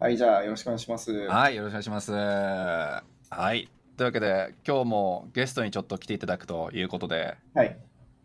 [0.00, 1.12] はい、じゃあよろしくお願いします。
[1.28, 2.10] はい、よろしくお願いします。
[2.10, 3.02] は
[3.52, 3.68] い。
[3.98, 7.76] というわけで、今日もゲストにちょっと来ていただくということで、はい。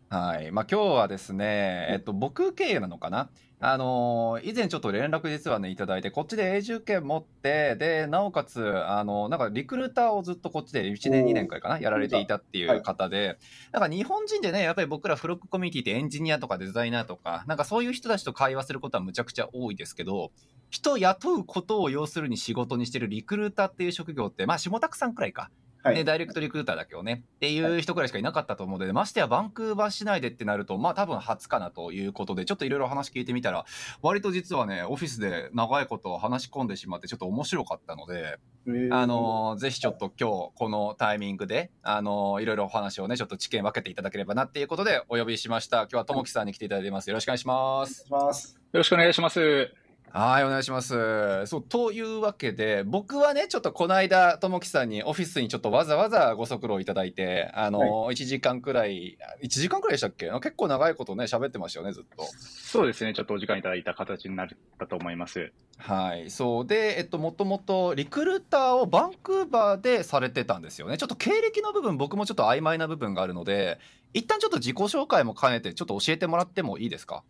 [0.08, 0.52] はい。
[0.52, 3.28] まあ今日はですね、えっと、僕経由なのかな？
[3.58, 13.38] あのー以前ちょっと連絡実はね、いただいて、こっちで永住権持って、で、なおかつ、あの、なんかリクルーターをずっとこっちで1年、おー2年くらいかな、やられていたっていう方で、
[13.72, 20.30] なんか日本人でね、やっぱり僕らフロックコミュニティってエンジニアとかデザイナーとか、なんかそういう人たちと会話することはむちゃくちゃ多いですけど、
[20.70, 25.50] 人雇うことを要するに仕事にしてるリクルーターっていう職業って、まあ下田さんくらいか。
[25.86, 25.94] はい。
[25.94, 33.64] ね、ダイレクトリクルーターだけをね、っていう人くらいしかいなかったと思うので、ましてやバンクーバー市内でってなると、まあ多分初かなということで、ちょっといろいろ話聞いてみたら、
[34.02, 45.78] 割と実はね、オフィスで長いこと話し込んでしまって、ちょっと面白かったので、えーあのーぜひちょっと今日このタイミングで、あのーいろいろお話をね、ちょっと知見分けていただければなっていうことでお呼びしました。
[45.82, 47.08] 今日はともきさんに来ていただいてます。
[47.08, 48.06] よろしくお願いします。
[48.10, 48.54] お願いします。
[48.54, 49.85] よろしくお願いします。
[50.18, 51.44] はい、お願いします。
[51.44, 60.30] そう、というわけで、僕はね、ちょっとこの間、ともきさんにオフィスにちょっとわざわざご足労いただいて、あの、1時間くらい、1時間くらいでしたっけ？
[60.30, 62.24] 結構長いことね、喋ってましたよね、ずっと。
[62.38, 65.52] そうですね、ちょっとお時間いただいた形になったと思います。
[65.76, 66.66] はい、そう。
[66.66, 70.96] で、えっと、もともと、リクルーターをバンクーバーでされてたんですよね。
[70.96, 73.78] ちょっと経歴の部分、僕もちょっと曖昧な部分があるので、
[74.14, 77.22] 一旦ちょっと自己紹介も兼ねて、ちょっと教えてもらってもいいですか？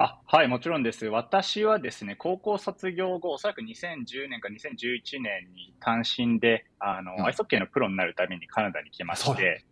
[0.00, 1.06] あ、はい、もちろんです。
[1.06, 7.26] 私はですね、高校卒業後、おそらく2010年か2011年に単身で、あの、うん。
[7.26, 9.64] アイスホッケーのプロになるためにカナダに来まして、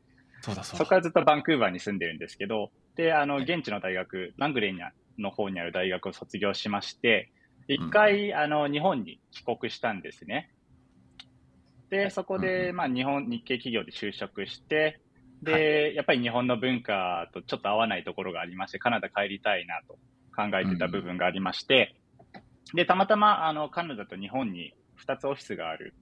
[0.43, 7.31] そこからずっとバンクーバーに住んでるんですけど、で、あの、現地の大学、ラングレーニャの方にある大学を卒業しまして、
[7.69, 10.51] 一回、あの、日本に帰国したんですね。
[11.89, 14.99] で、そこうんうで、まあ、日本、日系企業で就職して、
[15.41, 19.99] で、やっぱり日本の文化とちょっと合わないところがありまして、カナダ帰りたいなと
[20.37, 21.97] 考えてた部分がありまして、
[22.75, 24.75] で、たまたま、あの、カナダと日本に
[25.07, 25.95] 2つオフィスがある、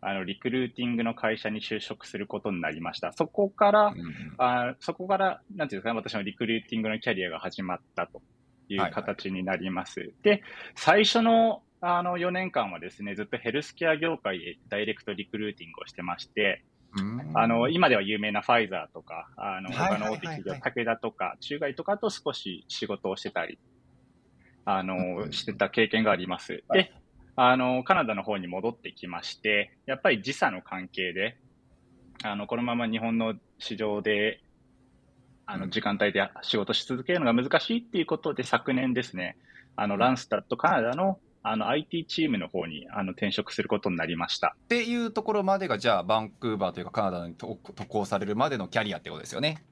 [0.00, 3.12] あの、リクルーティングの会社に就職することになりました。
[3.12, 8.22] そこから、うんうんあそこから、なんていうんですかね、私のリクルーティングのキャリアが始まったと
[8.68, 10.12] いはいう形になります。
[10.22, 10.42] で、
[10.76, 16.64] 最初のあの4年間はですね、ずっとヘルスケア業界でダイレクトリクルーティングをしてまして、
[16.96, 23.58] うんあの、今では有名なファイザーとか、あの、はい他の大手企業、はい武田とか、中外とかと少し仕事をしてたり、
[24.70, 26.62] あうんの、してた経験があります。
[26.68, 26.92] はいで、
[27.36, 31.38] あの、カナダの方に戻ってきまして、やっぱり時差の関係で、
[32.22, 34.42] あの、このまま日本の市場で、
[35.46, 39.38] あの、うん時間帯で仕事し続けるのが難しいっていうことで、昨年ですね、
[39.76, 44.56] あの、ランスタットカナダの、あの、IT チームの方に、あの、転職することになりました。
[44.64, 49.64] っていうところまでがじゃあバンクーバーというかカナダに渡渡航されるまでのキャリアってことですよね。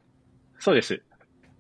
[0.59, 1.03] そうです。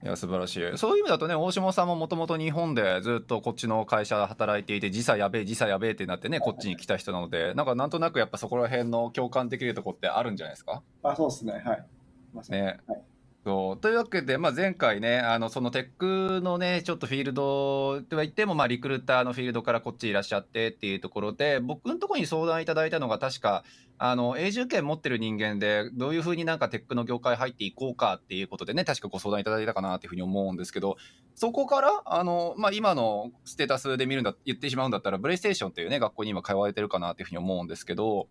[0.02, 0.78] いや素晴らしい。
[0.78, 10.82] そういう意味だとね大下さんももともと日本でずっとこっちの会社で働いていて時差やべえ時差やべえってなってねこっちに来た人なのでなんかなんとなくやっぱそこら辺の共感できるとこってあるんじゃないですか？
[11.02, 11.52] あ、そうですね。
[11.52, 11.86] はい。
[12.34, 12.78] まね。
[12.86, 13.02] はい
[13.46, 13.76] そう。
[13.76, 23.62] というわけで、まあ、前回ねあのそのテックのねちょっとフィールドとは言っても、まあ、リクルーターのフィールドからこっちいらっしゃってっていうところで僕のところに相談いただいたのが確か
[23.98, 30.96] あの永住権持ってる人間でどういうふうになんかテックの業界入っていこうかっていうことでね確かご相談いただいたかなっていうふうに思うんですけど
[31.36, 38.26] そこからあの、まあ、今のステータスで見るんだ言ってしまうんだったらブレイステーションっていうね学校に今通われてるかなっていうふうに思うんですけど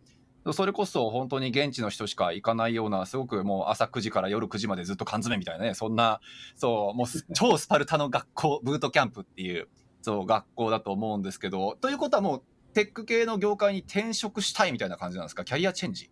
[0.53, 6.19] それこそ本当に現地の人しか行かないようなすごくもう朝9時から夜9時までずっと缶詰みたいなねそんな
[6.55, 9.67] そうもうす 超スパルタの学校ブートキャンプっていう
[10.01, 15.45] そう学校だと思うんですけどということはもうテック系の業界に転職したいみたいな感じなんですか？
[15.45, 16.11] キャリアチェンジ。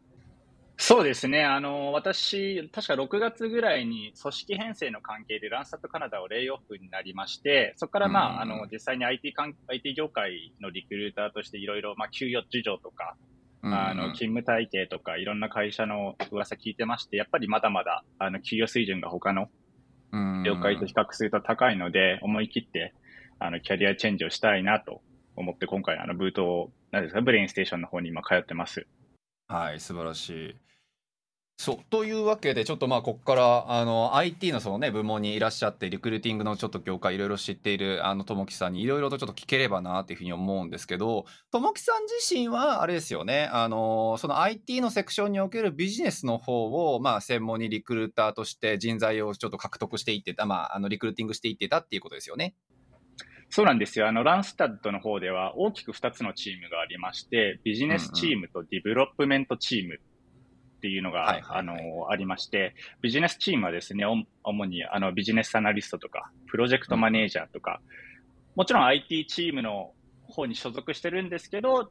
[0.78, 1.44] そうですね。
[1.46, 8.50] あの、私、確か6月ぐらいに組織編成の関係でランサットカナダをレイオフになりまして、そこからまあ、あうん。
[8.50, 13.16] の、実際に IT 関 IT 業界のリクルーターとしていろいろ、まあ、給与事情とか、
[13.66, 19.50] あの、勤務体系とか、いろんな会社の噂聞いてまして、やっぱりまだまだ、あの、給与水準が他の
[20.44, 22.94] 業界と比較すると高いので、思い切って、
[23.40, 25.02] あの、キャリアチェンジをしたいなと
[25.38, 28.86] 思って、今回、あの、ブートを、何ですか、ブレインステーションの方に今通ってます。
[29.48, 30.56] はい、素晴らしい。
[31.64, 46.66] そうというわけでちょっとまあここからあの IT のそのね部門にいらっしゃってリクルーティングのちょっと業界いろいろ知っているあのともきさんにいろいろとちょっと聞ければなっていうふうに思うんですけどともきさん自身はあれですよねあのその IT のセクションにおけるビジネスの方
[46.96, 52.56] をまあ専門にリクルーターとして人材をちょっと獲得していってたまああのリクルーティングしていってたっていうことですよね。
[53.48, 54.08] そうなんですよ。
[54.08, 60.00] あの、 Randstad の方では大きく2つのチームがありまして、ビジネスチームとディベロップメントチーム
[60.84, 67.80] っていうのが、はいはいはいあの、ありまして、ビジネスチームはですね、主にあのビジネスアナリストとか、プロジェクトマネージャーとか、
[68.58, 69.94] もちろん IT チームの
[70.28, 71.90] 方に所属してるんですけど、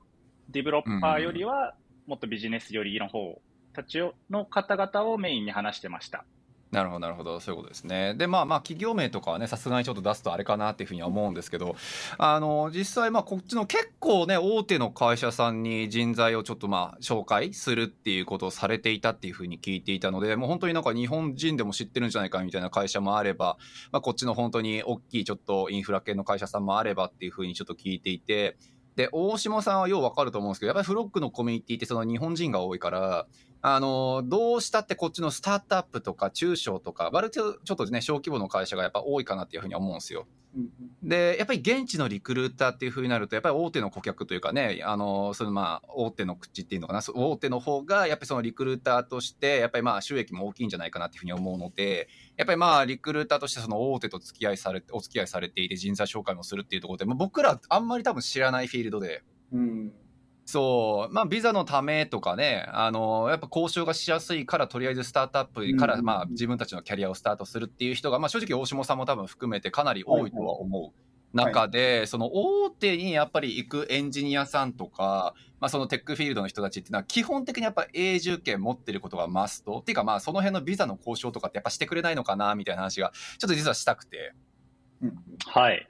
[0.50, 1.74] ディベロッパーよりは
[2.06, 3.40] もっとビジネス寄りの方
[3.72, 3.98] たち
[4.28, 6.26] の方々をメインに話してました。
[6.72, 8.14] なるほどなるほどそういうことですね。
[8.14, 11.76] でまあまあ企業名とかはねさすがにちょっと出すとあれかなっていうふうには思うんですけど
[12.16, 23.58] あの実際まあこっちの結構ね大手の会社さんに人材をちょっとまあ紹介するっていうことをされていたっていうふうに聞いていたのでもう本当になんか日本人でも知ってるんじゃないかみたいな会社もあれば、
[23.92, 28.56] まあ、こっちの本当に大きいちょっとインフラ系の会社さんもあればっていうふうにちょっと聞いていて。
[28.96, 33.26] で大下さんはよう分かると思うんですけどやっぱりフロックのコミュニティってその日本人が多いから
[33.64, 40.26] あの、どうしたってこっちのスタートアップとか中小とか、割とちょっとね、小規模の会社がやっぱ多いかなっていうふうに思うんですよ。
[41.02, 59.22] で、やっぱり現地のリクルーターっていうふうになると、やっぱり大手の顧客というかね、あの、そのまあ、大手の口っていうのかな、大手の方が、やっぱりそのリクルーターとして、やっぱりまあ、収益も大きいんじゃないかなっていうふうに思うので、やっぱりまあ、リクルーターとしてその大手と付き合いされ、お付き合いされていて人材紹介もするっていうところで、まあ、僕らあんまり多分知らないフィールドで、
[59.52, 59.92] うん
[60.52, 71.34] そう、まあ、ビザのためとかね、あの、やっぱ交渉がしやすいから、とりあえずスタートアップから、まあ、自分たちのキャリアをスタートするっていう人が、まあ、正直、大下さんも多分含めてかなり多いとは思う。
[71.34, 84.34] 中で、その大手にやっぱり行くエンジニアさんとか、まあ、そのテックフィールドの人たちっていうのは基本的にやっぱ永住権持ってることがマストっていうかまあその辺のビザの交渉とかってやっぱしてくれないのかなみたいな話がちょっと実はしたくて。
[85.46, 85.88] はい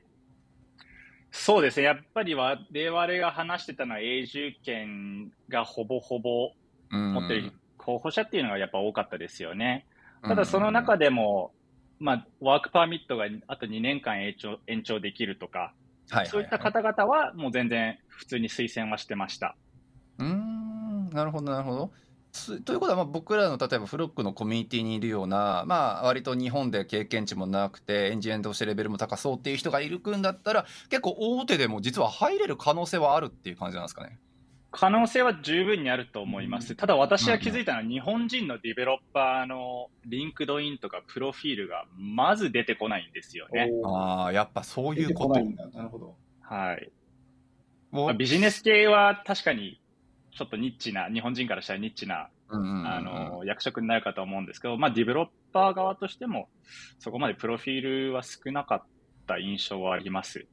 [1.32, 1.84] そうですね。
[1.84, 6.52] やっぱり我々が話してたのは永住権がほぼほぼ
[6.90, 9.86] 持ってる候補者っていうのがやっぱ多かったですよね。
[10.22, 11.52] ただその中でも、
[11.98, 15.72] まあ、ワークパーミットがあと2年間延長延長できるとか、
[16.10, 19.56] はいそういった方々はもう全然普通に推薦はしてました。
[20.18, 21.92] うん、なるほど、なるほど。
[22.64, 34.18] ということは、まあ、僕らの例えばフロックのコミュニティにいるような、まあ、割と日本で経験値もなくてエンジニアとしてレベルも高そうっていう人がいるくんだったら結構大手でも実は入れる可能性はあるっていう感じなんですかね。
[34.74, 36.74] 可能性は十分にあると思います。
[36.74, 43.68] ただ私が気づいたのは、日本人のディベロッパーの LinkedIn とかプロフィールがまず出てこないんですよね。
[43.84, 45.38] ああ、やっぱそういうこと。
[45.38, 46.16] なるほど。
[46.40, 46.90] はい。
[47.90, 49.81] まあ、ビジネス系は確かに
[50.34, 52.56] ちょっとニッチな、日本人からしたらニッチな、あ
[53.00, 56.48] の、役職になるかと思うんですけど、まあ、ディベロッパー側としても、
[56.98, 58.82] そこまでプロフィールは少なかっ
[59.26, 60.46] た印象はあります。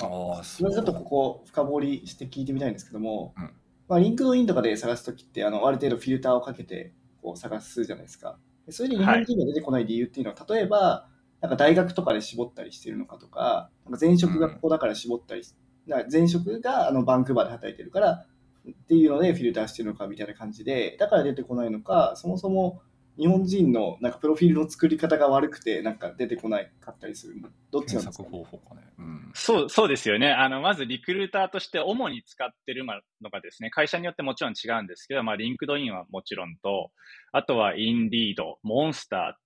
[0.00, 3.50] ああ、それちょっとここ深掘りして聞いてみたいんですけども、うん、
[3.88, 6.92] まあ、 LinkedIn とかで探すときって、あの、ある程度フィルターをかけて、
[7.22, 8.38] こう探すじゃないですか。
[8.68, 11.08] それで日本人が出てこない理由っていうのは、はい、例えば、
[11.40, 15.42] なんか大学とかで絞ったりしてるのかとか、なんか前職がここだから絞ったり、
[15.88, 18.26] うん、前職があのバンクーバーで働いてるから、
[18.68, 22.82] っていうのでフィルターしてるのかみたいな感じで、だから出てこないのか、そもそも
[23.18, 27.42] 日本人のなんかプロフィールの作り方が悪くて、なんか出てこないかったりする。
[27.70, 30.30] どっちなんですか、ね、方法かね、うん、そうそうですよね。
[30.32, 30.60] あの。
[30.60, 36.90] まずリクルーターとして主に使ってるのがですね、会社によってもちろん違うんですけど、まあ、 LinkedIn はもちろんと、
[37.32, 39.38] あとは Indeed、モンスタ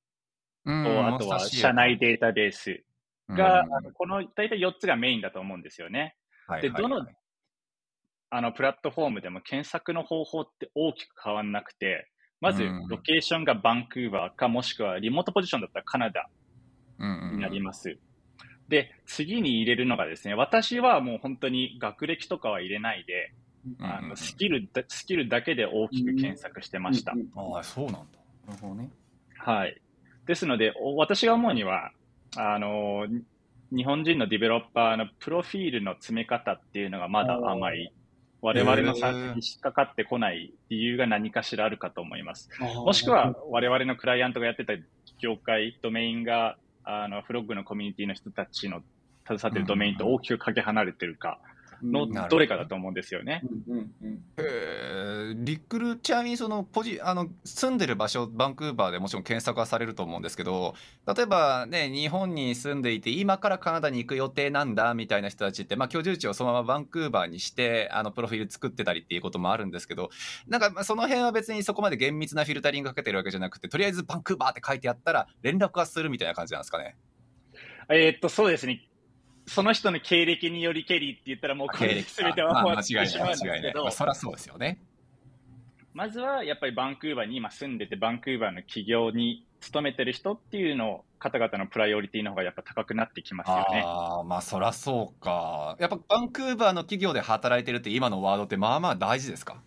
[0.67, 2.85] ーと、あとは社内データベース
[3.31, 6.15] が、あのこの大体4つがメインだと思うんですよね。
[6.63, 7.05] で、どの
[8.31, 16.29] あの、プラットフォームでも検索の方法って大きく変わんなくて、まず、ロケーションがバンクーバーか、もしくはリモートポジションだったらカナダ
[16.99, 17.99] になります。
[18.69, 23.33] で、次に入れるのがですね、私はもう本当に学歴とかは入れないで、
[23.81, 27.15] あのスキルスキルだけで大きく検索してました。
[27.37, 28.01] ああ、そうなんだ。
[28.49, 28.91] なるほどね。
[29.39, 29.81] はい。
[30.27, 31.93] ですので、私が思うには、
[32.37, 33.07] あの、
[33.75, 37.93] 日本人のディベロッパーのプロフィールの詰め方っていうのがまだ甘い
[38.43, 42.51] 我々のサーチに引っかかってこない理由が何かしらあるかと思います。
[42.61, 44.75] もしくは、我々のクライアントがやってた
[45.19, 48.83] 業界、ドメインが、あの、フロッグのコミュニティの人たちの
[49.27, 51.41] 携わっているドメインと大きくかけ離れてるか。
[51.83, 53.43] のどれかだと思うんですよね。
[54.39, 60.75] えリクルちなみにそのポジあの住んでる場所バンクーバーでもちろん検索はされると思うんですけど
[61.07, 70.11] 例えばね日本に住んでいて今からカナダに行く予定なんだみたいな人たちって、まあ、居住地をそのままバンクーバーにしてあのプロフィール作ってたりっていうこともあるんですけど
[70.49, 76.97] なんかその辺は別にそこまで厳密なフィルタリングかけてるわけじゃなくてとりあえずバンクーバーって書いてあったら連絡はするみたいな感じなんですかね？
[77.89, 78.83] えー、っとそうですね
[79.47, 84.79] その人の経歴によりけりって言ったらもうこれ全ては終わってしまうんですけど、まあ、そりゃそうですよね。
[85.95, 93.83] まずはやっぱりバンクーバーに今住んでて、バンクーバーの企業に勤めてる人っていうのを、方々のプライオリティの方がやっぱ高くなってきますよね。
[93.83, 95.75] ああ、まあそりゃそうか。
[95.81, 99.63] やっぱバンクーバーの企業で働いてるって今のワードってまあまあ大事ですか？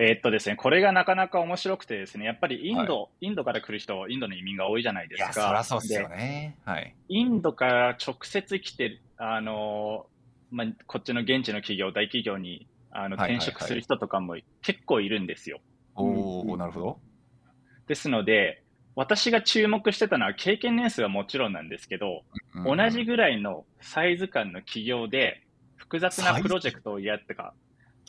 [0.00, 5.32] えー、っとですね、これがなかなか面白くてですね、やっぱりインド、はい、インドから来る人、インドの移民が多いじゃないですか。
[5.32, 6.56] そりゃそうですよね。
[6.64, 6.94] はい。
[7.08, 10.06] インドから直接来て、あの、
[10.52, 15.60] まあ、こっちの現地の企業、大企業にあの転職する人とかも結構いるんですよ。
[15.96, 16.98] おおなるほど。
[17.88, 18.62] ですので、
[18.94, 22.22] 私が注目してたのは経験年数はもちろんなんですけど、
[22.54, 25.42] うん、同じぐらいのサイズ感の企業で
[25.76, 27.52] 複雑なプロジェクトをやってか、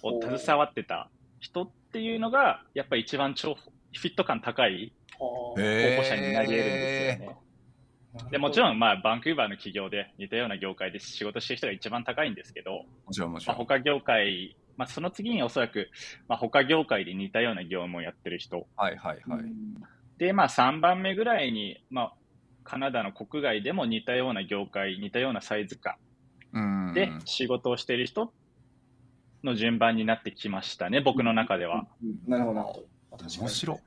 [0.03, 7.35] を携わってた人っていうのが、やっぱり一番超フィット感高い候補者になり得るんですよね。
[8.31, 13.57] でもちろん、まあ、バンクーバーの企業で似たような業界で仕事してる人が一番高いんですけど、もちろんもちろん。
[13.57, 15.89] まあ、他業界、まあ、その次におそらく、
[16.27, 18.67] まあ、他業界で似たような業務をやってる人。
[18.75, 19.43] はいはいはい。
[20.17, 22.13] で、まあ、3番目ぐらいに、まあ、
[22.63, 25.95] カナダの国外でも似たような業界、似たようなサイズ感
[26.93, 28.33] で仕事をしている人
[29.43, 31.87] の順番になってきましたね、僕の中では。
[32.27, 32.85] なるほど。
[33.39, 33.79] 面白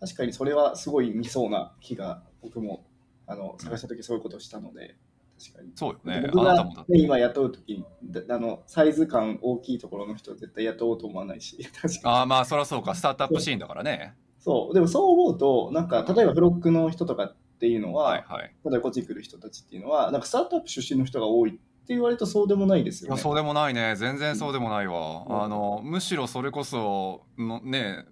[0.00, 2.86] 確かにそれはすごい見そうな気が僕も
[3.26, 4.96] あの探した時そういうことをしたので、
[5.38, 5.72] 確かに。
[5.74, 6.28] そうよね。
[6.32, 7.84] 僕が、ね、今雇う時に
[8.28, 12.00] あのサイズ感大きいところの人は絶対雇おうと思わないし、 確かに。
[12.04, 14.14] ああ、まあそりゃそうか、スタートアップシーンだからね。
[14.38, 23.18] そう、でもそう思うと、なんか例えばフロックの人とかっていうのは、はいはい、例えばこっちに来る人たちっていうのは、なんかスタートアップ出身の人が多いって言われるとそうでもないですよね。
[23.18, 23.96] そうでもないね。
[23.96, 25.24] 全然そうでもないわ。
[25.26, 28.04] うん、あの、むしろそれこそ、のね、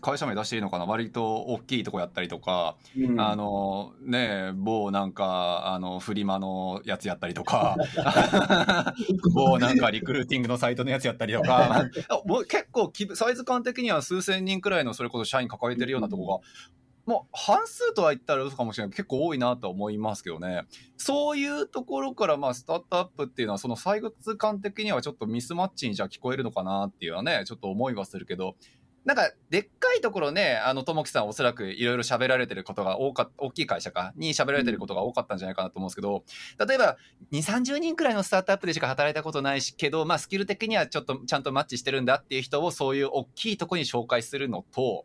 [0.00, 0.84] 会社名出していいのかな？
[0.84, 7.76] 割と大きいとこやったりとか、うん、あの、ね、某なんか、あの、フリマのやつやったりとか、
[9.34, 11.86] 某なんかリクルーティングのサイトのやつやったりとか、
[12.48, 16.44] 結構サイズ感的には数千人くらいのそれこそ社員抱えてるようなとこが
[17.06, 18.96] もう半数とは言ったら嘘かもしれない。
[18.96, 20.62] 結構多いなと思いますけどね。
[20.96, 28.56] そういうところからまあスタートアップっていうのはその採掘感的にはちょっとミスマッチにじゃあ聞こえるのかなっていうのはね、ちょっと思いはするけど、
[29.04, 36.24] なんか、でっかいところね、あの、ともきさんおそらくいろいろ喋られてることが多か大きい会社か、に喋られてることが多かったんじゃないかなと思うんですけど、
[36.66, 36.96] 例えば、
[37.30, 45.04] 2、30人くらいのスタートアップでしか働いたことないし、けど、まあ、スキル的にはちょっとちゃんとマッチしてるんだっていう人をそういう大きいとこに紹介するのと、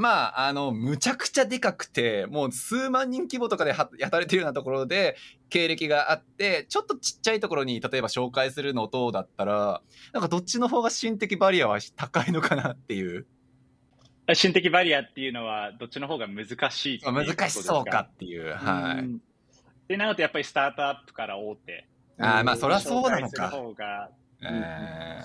[0.00, 5.14] まあ、あの、むちゃくちゃでかくて、もう数万人規模とかで働いてるようなところで、
[5.50, 9.82] 経歴があって、ちょっとちっちゃいところに、例えば紹介するのとだったら、
[10.14, 13.26] なんかどっちの方が心的バリアは高いのかなっていう。
[14.32, 18.54] 心的バリアっていうのは、どっちの方が難しいい難しそうかっていう。
[18.54, 19.20] はい。
[19.86, 21.86] で、なるとやっぱりスタートアップから大手。
[22.18, 23.50] ああ、まあそりゃそうなのか。
[23.50, 24.08] 方が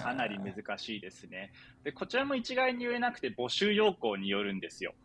[0.04, 1.52] かなり難しいですね。
[1.84, 4.96] で、こちらも一概に言えなくて募集要項によるんですよ。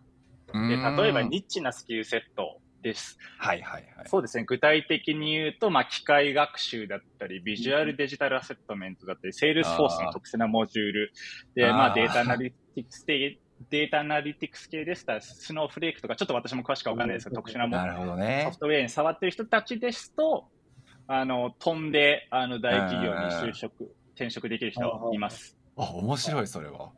[0.69, 3.17] で、例えばニッチなスキルセットです。
[3.39, 4.09] はいはいはい。
[4.09, 4.45] そうですね。
[4.45, 11.13] 具体的に言うと、まあ、機械学習だったり、ビジュアルデジタルアセットメントだったり、 Salesforce の特殊なモジュール、
[11.55, 20.49] で、まあ、データアナリティクスデータアナリティクス系でしたら、 Snowflake とか、ちょっと私も詳しくわかんないですけど、特殊なもなるほど、ね、ソフトウェアに触ってる人たちですと、
[21.07, 25.57] あの、飛んで、あの、大企業に就職転職できる人います。
[25.79, 26.91] あ、面白い、それは。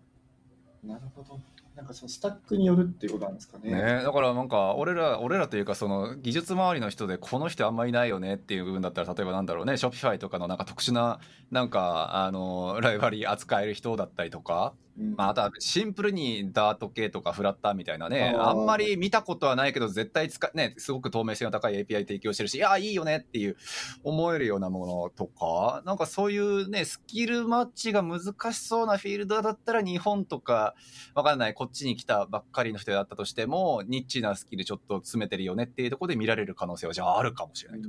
[0.83, 1.41] なるほど。
[1.77, 3.71] なんかそのスタックによるっていうことなんですかね。
[3.71, 4.03] ね。
[4.03, 23.57] だからなんか俺ら俺らというかその技術周りの人でこの人あんまりいないよねっていう部分だったら例えばなんだろうねショッピファイとかのなんか特殊ななんかあのライバリー扱える人だったりとかまあ、あとはシンプルにダート系とかフラッターみたいなね、あんまり見たことはないけど、絶対使ね、すごく透明性の高い API 提供してるし、いや、いいよねっていう
[24.05, 30.75] 思えるようなものとか、なんかそういうね、スキルマッチが難しそうなフィールドだったら、日本とか、
[31.15, 37.89] わかんない、こっちに来たばっかりの人だったとしても、ニッチなスキルちょっと詰めてるよねっていうところで見られる可能性は、じゃああるかもしれないと。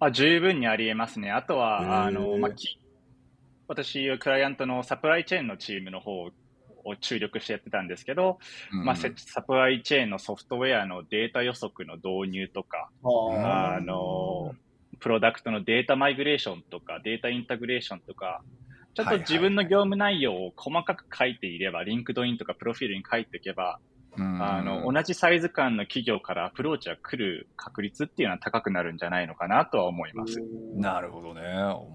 [0.00, 1.30] あ十分にありえますね。
[1.30, 2.50] あとは、あの、まあ、
[3.68, 6.30] 私、クライアントのサプライチェーンのチームの方
[6.84, 8.40] を注力してやってたんですけど、
[8.72, 14.56] うん、まあ、サプライチェーンのソフトウェアのデータ予測の導入とか、あの、
[14.98, 18.42] プロダクトのデータマイグレーションとか、データインタグレーションとか、
[18.94, 23.80] ちょっと自分の業務内容を細かく書いていれば、 LinkedIn とかプロフィールに書いておけば、
[24.18, 30.38] あの、同じサイズ感の企業からアプローチが来る確率っていうのは高くなるんじゃないのかなとは思います。
[30.74, 31.42] なるほどね。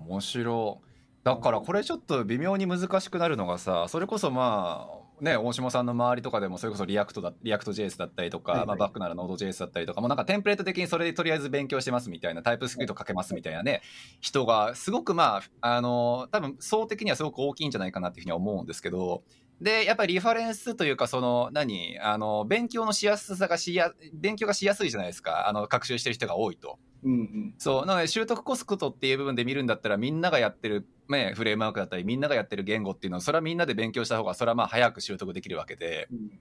[0.07, 0.81] 面白。
[1.23, 13.81] だからこれちょっと微妙に難しくなるのがさそれこそまあね大島さんの周りとかでもそれこそリアクトだリアクト JS だったりとか、はいはい、まあ、バックならノード JS だったりとかもうなんかテンプレート的にそれでとりあえず勉強してますみたいな TypeScript かけますみたいなね
[14.21, 19.23] 人がすごくまああの多分層的にはすごく大きいんじゃないかなっていうふうには思うんですけど
[19.61, 21.97] で、やっぱりリファレンスというか、その、何？
[21.99, 25.47] あの、勉強のしやすさがしや、勉強がしやすいじゃないですか。
[25.47, 26.77] あの、学習してる人が多いと。
[27.03, 27.85] うんうん、そう。
[27.85, 36.07] なので、習得コストっていう部分で見るんだったら、みんながやってる、ね、フレームワークだったり、みんながやってる言語っていうのは、それはみんなで勉強した方が、それはまあ早く習得できるわけで。
[36.11, 36.39] うん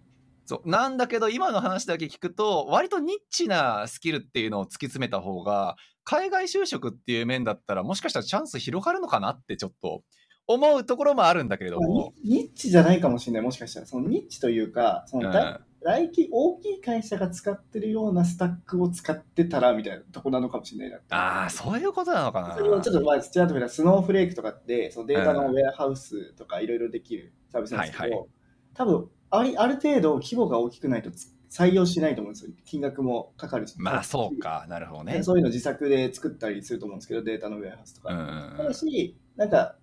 [0.48, 10.04] そうなんだけど今の話だけ聞くと割とニッチなスキルっていうのを突き詰めた方が海外就職っていう面だったらもしかしたらチャンス広がるのかなってちょっと
[10.46, 12.12] 思うところもあるんだけれども。
[12.24, 13.86] ニッチじゃないかもしれない、もしかしたら。
[13.86, 21.16] そのニッチというか、その大,、大き大きい会社が使ってるようなスタックを使ってたらみたいなとこなのかもしれないな。
[21.16, 22.56] ああ、そういうことなのかな。
[22.56, 28.28] それちょっとまあ、ちらっとスノーフレークとかって、そのデータのウェアハウスとかいろいろできるサービスなんですけど、はいはい、
[28.74, 31.10] 多分ありある程度規模が大きくないと
[31.50, 32.52] 採用しないと思うんですよ。
[32.64, 33.74] 金額もかかるし。
[33.78, 35.22] まあそうか、なるほどね。
[35.22, 38.54] そういうの自作で作ったりすると思うんですけど、データのウェアハウスとか。
[38.56, 39.76] ただし、なんか、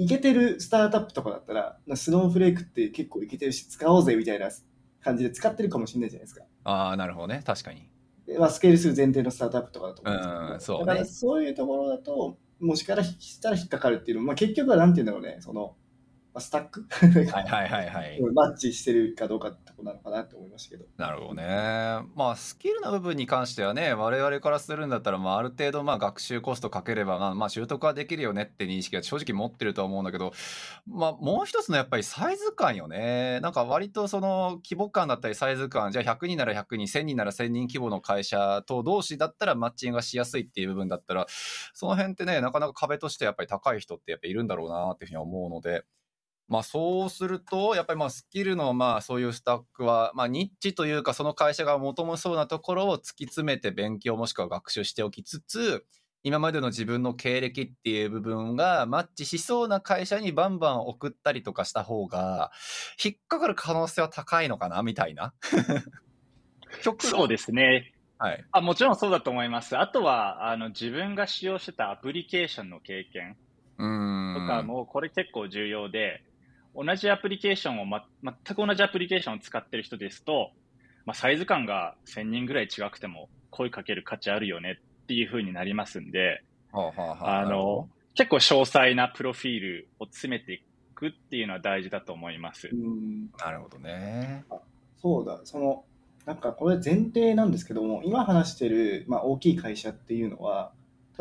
[0.00, 4.48] いけてるスタートアップとかだったら、スノーフレークって結構いけてるし、使おうぜみたいな
[5.04, 6.44] 感じで使ってるかもしれないじゃないですか。
[6.64, 7.42] ああ、なるほどね。
[7.44, 7.90] 確かに。
[8.38, 15.76] まあ、スケールする前提のスタートアップとかだと思うんですけど、うん、そう、ね、だからそういうところだと、もしからしたら引っかかるっていうのまあ、結局はなんて言うんだろうね、その、
[16.38, 16.86] スタック？
[16.90, 18.20] はいはいはいはい。
[18.32, 20.84] マッチしてるかどうかってとこなのかなって思いましたけど。
[20.96, 21.44] なるほどね。
[22.14, 30.32] まあスキルな部分に関してはね、我々からするんだったら、まあある程度まあ学習コストかければ、まあ、まあ習得はできるよねって認識は正直持ってると思うんだけど、
[30.86, 33.40] まあもう一つのやっぱりサイズ感よね。
[33.40, 41.26] なんか割とその規模感だったりサイズ感、じゃあ100人なら100人、1000人なら1000人規模の会社と同士だったらマッチングがしやすいっていう部分だったら、
[41.74, 45.84] その辺ってね、なかなか壁としてやっぱり高い人ってやっぱいるんだろうなっていうふうに思うので、
[46.50, 55.86] まあ、そうすると、やっぱりまあスキルのまあそういうスタックは、まあ、ニッチというか、その会社が求めそうなところを突き詰めて勉強もしくは学習しておきつつ、
[56.24, 62.50] 今までの自分の経歴っていう部分がマッチしそうな会社にバンバン送ったりとかした方が、
[63.02, 65.32] 引っかかる可能性は高いのかなみたいな。
[66.98, 67.94] そうですね。
[68.18, 69.78] はい、あもちろんそうだと思います。
[69.78, 73.36] あとはあの自分が使用してたアプリケーションの経験
[73.78, 76.24] とかも、これ結構重要で、
[76.74, 80.50] 同じアプリケーションを、ま、全く同じアプリケーションを使ってる人ですと、
[81.04, 90.62] まあ、サイズ感が1000人ぐらい違くても声かける価値あるよねっていうふうになりますんで、はあはあ、あの、結構詳細なプロフィールを詰めてい
[90.94, 92.70] くっていうのは大事だと思います。
[93.38, 94.44] なるほどね。
[95.00, 95.84] そうだ、その、
[96.26, 100.72] なんかこれ前提なんですけども、今話してる、まあ、大きい会社っていうのは、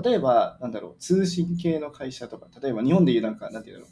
[0.04, 3.86] 例えば、なんだろう、通信系の会社とか、例えば日本でいうなんか、なんていうの、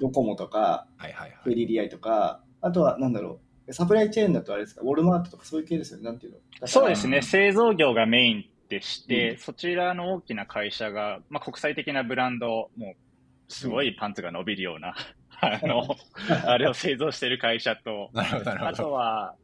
[0.00, 6.66] ドコモとか、はいはいはい、KDDI とか、あとはなんだろう、サプライチェーンだとあれですか、ウォルマートとかそういう系ですよね、なんていうの？
[6.66, 12.94] そうですね、製造業がメインでして、うん、そちらの大きな会社が、まあ、国際的なブランド、も
[13.48, 14.94] うすごいパンツが伸びるような、
[15.42, 15.96] うん、あの、
[16.46, 19.34] あれを製造している会社と、あとは、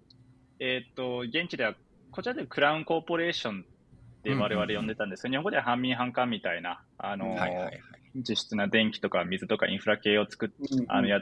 [0.58, 1.74] えっ、ー、と、現地では、
[2.10, 7.80] こちらでクラウンコーポレーションって我々呼んでたんですが、うんうん、日本語では半民半官みたいな、あの、はいはいはい
[8.14, 10.50] 実質な電気とか水とかインフラ系を作っ、
[10.88, 11.20] あのや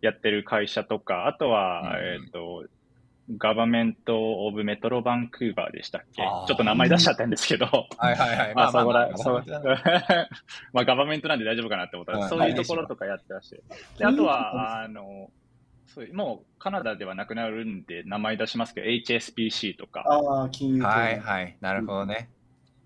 [0.00, 2.64] やってる会社とか、あとは、えっ、ー、と、
[3.38, 6.22] ガバメント・オブ・メトロ・バンクーバーでしたっけ？
[6.22, 7.66] ちょっと名前出しちゃったんですけど。
[7.66, 8.54] はいはいはい。
[8.54, 9.44] まあ、そこら、そう、
[10.72, 13.62] まあ、ガバメントなんで大丈夫かなって思ったら、そういうところとかやってらして。
[13.98, 15.30] で、あとは、あの、
[15.86, 20.04] そうもうカナダではなくなるんで名前出しますけど、HSBC とか。
[20.06, 21.56] ああ、金融はいはい。
[21.60, 22.28] なるほどね。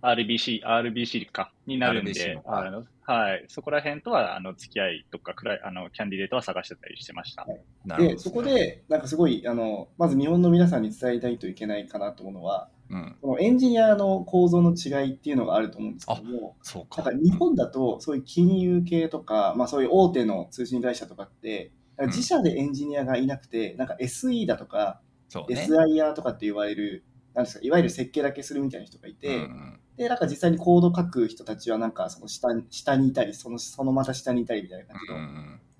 [0.02, 7.46] RBC、RBC か、になるんで、あのはい、そこら辺とは、あの、付き合いとか、くらい、あの、キャンディデートは探してたりしてました。
[7.88, 17.02] はい、で、そこで、なんかすごい、あの、まず日本の皆さんに伝えたいといけないかなと思うのは、うん、このエンジニアの構造の違いっていうのがあると思うんですけども、そうか。
[17.02, 21.72] なんか日本だと、そういう金融系とか、まあそういう大手の通信会社とかって、
[22.06, 25.00] 自社でエンジニアがいなくて、なんか SE だとか、
[25.48, 35.18] ね、SIR とかって言われる、なんですか、いわゆる設計だけするみたいな人がいて、うんで、なんか実際にコード書く人たちはなんかその下下にいたり、そのそのまた下にいたりみたいな感じの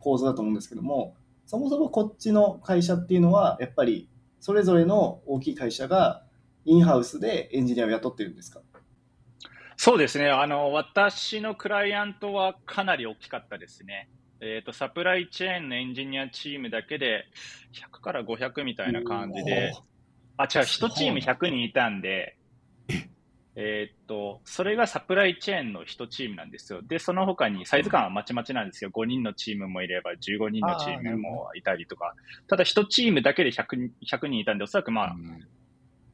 [0.01, 1.15] 構造だと思うんですけども、
[1.47, 6.25] そもそもこっちの会社っていうのは、やっぱりそれぞれの大きい会社が
[6.65, 8.61] インハウスでエンジニアを雇ってるんですか？
[9.77, 10.29] そうですね。
[10.29, 14.11] あの、私のクライアントはかなり大きかったですね。
[14.41, 17.27] えっ、ー、と、サプライチェーンのエンジニアチームだけで
[17.73, 19.73] 100から500みたいな感じで、
[20.37, 22.38] あ、違う、1チーム100人いたんで、
[23.61, 26.81] えー、っと、それがサプライチェーンの1チームなんですよ。
[26.81, 28.91] で、その他にサイズ感はまちまちなんですよ。
[28.95, 32.15] 5人のチームもいれば15人のチームもいたりとか。
[32.47, 35.45] ただ1チームだけで 100, 100人いたんで、おそらくまあ、うん、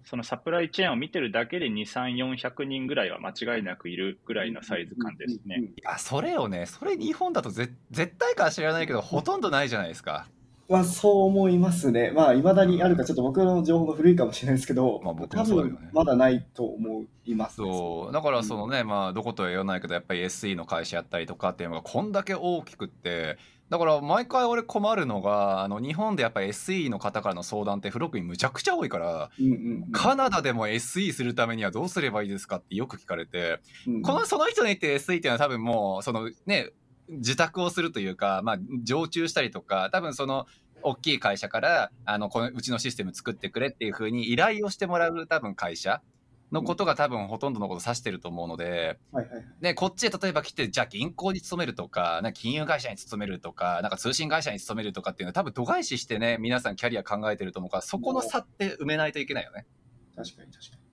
[0.06, 5.60] そのサプライチェーンを見てるだけで2、3、400人ぐらいは間違いなくいるぐらいのサイズ感ですね。
[5.60, 10.28] いや、それをね、それ日本だとぜ絶対か知らないけど、ほとんどないじゃないですか。
[10.68, 12.10] まあ、そう思いますね。
[12.14, 15.90] まあ、いまだにあるか、ちょっと僕の情報が古いかもしれないですけど、まあ、僕もそうだよね。
[15.92, 18.12] まだないと思います、ね、そう。
[18.12, 23.36] だから、そのね、うん、まあ、どことは言わないけど、やっぱり SE の会社やったりとかっていうのが、こんだけ大きくって、
[23.70, 29.54] だから毎回俺困るのがあの日本でやっぱ SE の方からの相談ってフロックにむちゃくちゃ多いから、うんうんう
[29.86, 36.70] んカナダでも SE するためにはどうすればいいですかってよく聞かれて、うんこのその人の言ってる SE っていうのは多分もうそのね
[37.08, 40.46] 自宅をするというか、まあ、常駐したりとか多分その
[40.82, 46.02] 大きい会社からあのこのうちのシステム作ってくれっていうふうに依頼をしてもらう多分会社
[46.52, 49.44] のことが多分ほとんどのことを指してると思うので、はいはいはい。
[49.60, 59.66] ね、こっちへ例えば来てじゃあ銀行に勤めるとかなんか金融会社に勤めるとかなんか通信会社に勤めるとかっていうのは多分度外視してね皆さんキャリア考えてると思うからそこの差って埋めないといけないよね。
[60.16, 60.83] 確かに確かに。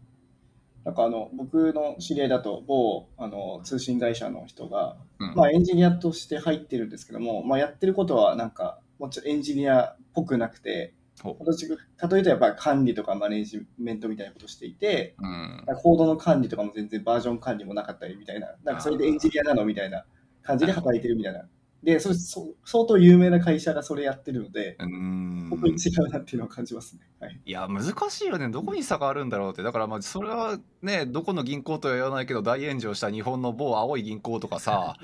[0.83, 5.35] なんかあの僕の知り合いだと某あの通信会社の人が、うん。
[5.35, 11.67] まあ、エンジニアとして入ってるんですけども、まあ、やってることはなんかもうちょエンジニアっぽくなくてほ私
[11.97, 15.63] かというとやっぱり管理とかマネジメントみたいなことをしていてうん。
[15.81, 20.05] コードの管理とかも全然バージョン管理もなかったりみたいななんかそれでエンジニアなのみたいな
[20.41, 21.45] 感じで働いてるみたいな
[21.83, 25.47] でそれそ相当有名な会社がそれやってるのでうーん。
[25.49, 27.01] 本当に違うなっていうのを感じますね。
[27.19, 27.41] はい。
[27.43, 28.49] いや難しいよね。
[28.49, 29.63] どこに差があるんだろうって。
[29.63, 34.95] だからまあそれはねどこの銀行とは言わないけど大炎上した日本の某青い銀行とかさ。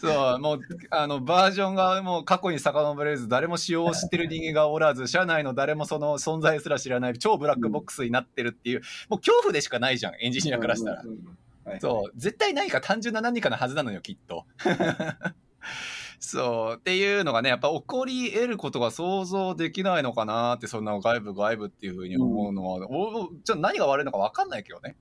[0.00, 11.02] そうもうあのバージョンがもう過去に遡れず誰も使用を知ってる人間がおらず社内の誰もその存在すら知らない超ブラックボックスになってるっていうもう恐怖でしかないじゃんエンジニアからしたら。
[11.02, 12.12] うんうんうんはいそう。
[12.16, 14.46] 絶対何か単純な何かのはずなのよきっと。
[16.18, 16.76] そう。
[16.78, 24.96] っていうのがねやっぱ起こり得ることが想像できないのかなってそんな外部外部っていうふうに思うのは、おおちょっと何が悪いのか分かんないけどね。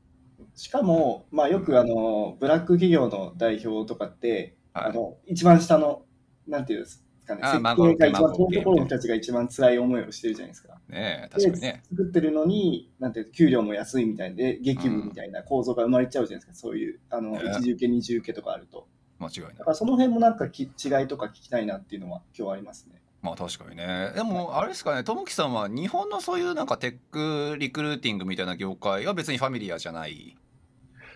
[0.56, 4.86] しかも、まあ、よくあのブラック企業の代表とかって、はい。
[4.90, 6.06] あの一番下の、
[6.48, 10.74] なんていうんですかね、あー設孫計が一番遠い孫ところの人たちが一番辛い思いをしてるじゃないですか。
[10.90, 18.88] ねえ確かにねで作ってるのに、なんていう給料も安いみたいで、激務みたいな構造が生まれちゃうじゃないですか、そういうあのね一次受け、二次受けとかあると。
[19.20, 20.70] 間違いないだからその辺もなんかき違い
[21.08, 23.00] とか聞きたいなっていうのは今日ありますね。
[23.22, 30.36] まあ確かにねでもあれですかねともきさんは日本のそういうなんかテックリクルーティングみたいな業界は別にファミリアじゃない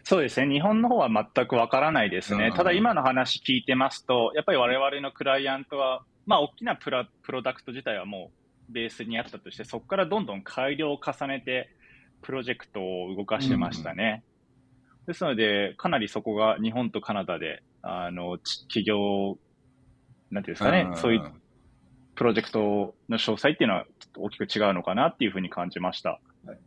[0.08, 0.54] そうですね。
[0.54, 2.50] 日本の方は全くわからないですね。
[2.50, 8.32] うんただ今の話聞いてますと、やっぱり我々のクライアントは、まあ大きなプラプロダクト自体はも
[8.70, 11.70] うベースにあったとして、そこからどんどん改良を重ねて、
[12.22, 14.24] プロジェクトを動かしてましたね。
[15.08, 19.40] ですので、かなりそこが日本とカナダで、あの、ち企業、
[20.30, 21.32] なんていうんですかね、んそういう
[22.16, 23.86] プロジェクトの詳細っていうのは
[24.18, 26.20] 大きく違うのかなっていうふうに感じました。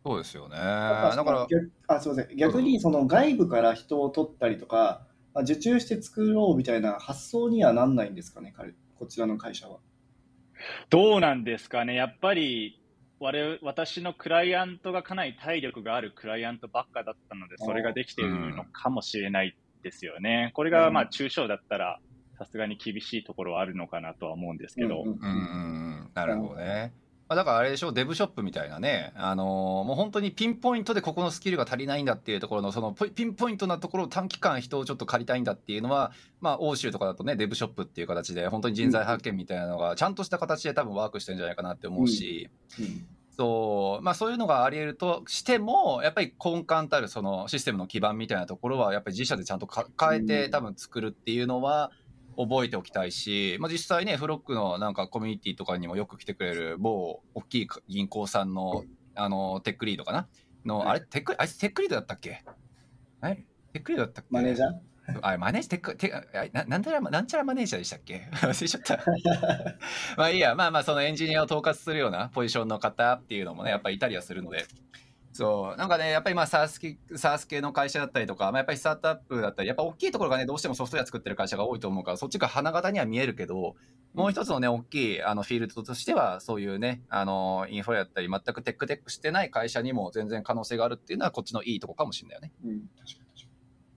[0.05, 0.55] そうですよね。
[0.57, 2.37] だだから逆あすみません。
[2.37, 9.79] 逆にその外部から人を取ったりとか、まあ受注して作ろうみたいな発想にはなんないんですかね、彼こちらの会社は。
[10.89, 12.81] どうなんですかね、やっぱり
[13.19, 20.51] 我私のクライアントがかなり体力があるクライアントばっかだったので、それができているのかもしれないですよね。
[20.55, 21.99] これがまあ中小だったら、
[22.37, 25.19] さすがに厳しいところはあるのかなとは思うんですけど、うんうん。
[25.21, 26.11] うんうんうん。
[26.13, 26.93] なるほどね。
[27.29, 36.11] まあ、だからあれでしょ、デブショップみたいなね、あのーもう本当にピンポイントでここのスキルが足りないんだっていうところの、そのピンポイントなところを短期間人をちょっと借りたいんだっていうのは、
[36.41, 43.07] まあ、欧州とかだとね、デブショップっていう形で、本当に人材派遣みたいなのが、ちゃんとした形で多分ワークしてるんじゃないかなって思うし、うん。
[43.37, 51.91] そう、まあそういうのがあり得るとしても、やっぱり根幹たるそのシステムの基盤みたいなところは、やっぱり自社でちゃんとか変えて多分作るっていうのは、
[52.41, 60.27] 覚えておきたいし、まあ、実際ね、フロックのなんかコミュニティとかにもよく来てくれる某大きい銀行さんのあのテックリードかな？
[60.65, 60.89] の、はい。
[60.89, 61.01] あれ？
[61.01, 62.45] テックあいつテックリードだったっけ？
[63.23, 63.43] え？
[63.73, 64.29] テックリードだったっけ？
[64.31, 65.19] マネージャー？
[65.21, 66.23] あマネージャーテックテあ
[66.53, 68.29] ななんちゃらなんちゃらマネージャーでしたっけ？
[68.31, 69.03] 忘れちゃった。
[70.15, 74.65] まあいいや、まあまあそのエンジニアを統括するようなポジションの方っていうのもね、やっぱりいたりはするので。
[75.31, 83.75] そう、なんかね、やっぱりまあ SARS 系、SARS 系の会社だったりとか、まあやっぱりスタートアップだったり、やっぱ大きいところがね、どうしてもソフトウェア作ってる会社が多いと思うから、そっちが花形には見えるけど、
[84.13, 92.51] もう一つのね、大きいあのフィールドとしては、そういうね、あの、インフラやったり、全くテックテックしてない会社にも全然可能性があるっていうのは、こっちのいいとこかもしれないよね。
[92.65, 93.41] うん、確かに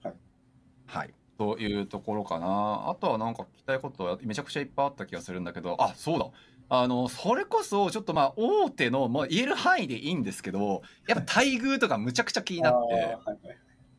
[0.03, 1.15] 確かはい。
[1.39, 2.91] というところかな。
[2.91, 6.27] あとはなんか聞きたいことはめちゃくちゃいっぱいあった気がするんだけど、あ、そうだ。
[6.69, 12.63] あの、それこそ、ちょっとまあ、大手の、まあ、言える範囲でいいんですけど、やっぱ待遇とかむちゃくちゃ気にに。
[12.63, 13.19] なって、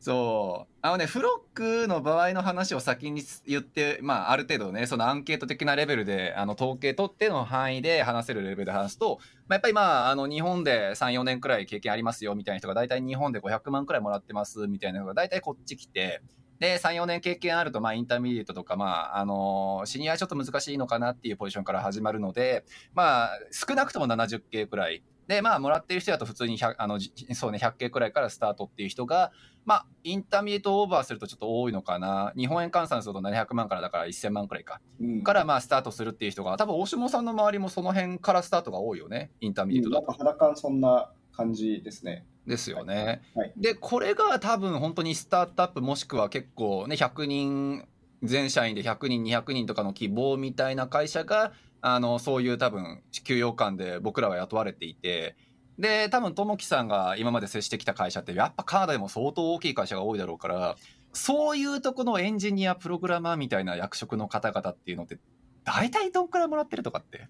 [0.00, 0.72] そう。
[0.82, 16.20] あのね、フロックの場合の話を先に言って、まあ、ある程度ね、そのアンケート的なレベルで、あの、統計取っての範囲で話せるレベルで話すと、まあ、やっぱりまあ、あの、日本で3、4年くらい経験ありますよ、みたいな人が大体日本で500万くらいもらってます、みたいなのが大体こっち来て、
[16.64, 26.98] で、3、4年経験あると、まあ、 intermediate とか、まあ、あのシニアはちょっと難しいのかなっていうポジションから始まるので、まあ、少なくとも70系くらいで、まあ、もらってる人だと普通に100、あの、
[27.34, 29.30] そうね、100K くらいからスタートっていう人が、
[29.66, 32.32] まあ、 intermediate オーバーするとちょっと多いのかな。
[32.34, 34.80] 日本円換算すると700万からだから1000万くらいか。
[35.00, 39.30] うん、から、まあ、スタートするっていう人が、多分、大下さんの周りもその辺からスタートが多いよね。
[39.40, 40.02] intermediate だと。
[40.02, 42.26] うん、なんか肌感そんな感じですね。
[42.46, 43.22] ですよね。
[43.34, 47.88] はい、で、これが多分本当にスタートアップもしくは結構ね、100人、
[48.22, 55.36] 全社員で100人、200人とかの希望みたいな会社が、あの、そういう多分、給与感で僕らは雇われていて、
[55.78, 60.76] で、多分、ともきさんが今まで接してきた会社って、やっぱカナダでも相当大きい会社が多いだろうから、
[61.12, 65.18] そういうとこのエンジニア、プログラマーみたいな役職の方々っていうのって、
[65.64, 67.28] 大体どんくらいもらってるとかって？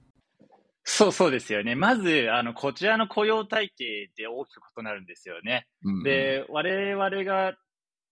[0.84, 1.74] そうそうですよね。
[1.74, 5.66] まず、あの、こちらの雇用体系で大きく異なるんですよね。
[5.82, 7.54] うん、で、我々が、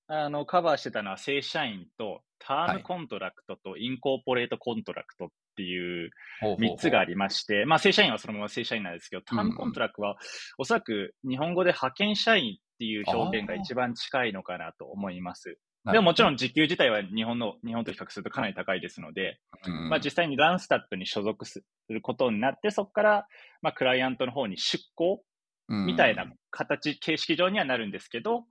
[0.09, 6.11] あの、カバーしてたのは正社員と、 term contract と incorporate contract っていう
[6.43, 10.17] 3つがありまして、まあ正社員はそのまま正社員なんですけど、 term contract は
[10.59, 15.57] おそらく日本語で派遣社員っていう表現が一番近いのかなと思います。
[15.85, 19.41] でももちろん時給自体は日本の、日本と比較するとかなり高いですので、
[19.89, 23.27] まあ実際に Randstad に所属することになって、そこから
[23.63, 25.23] まあクライアントの方に出向
[25.69, 28.45] みたいな形、形式上にはなるんですけど、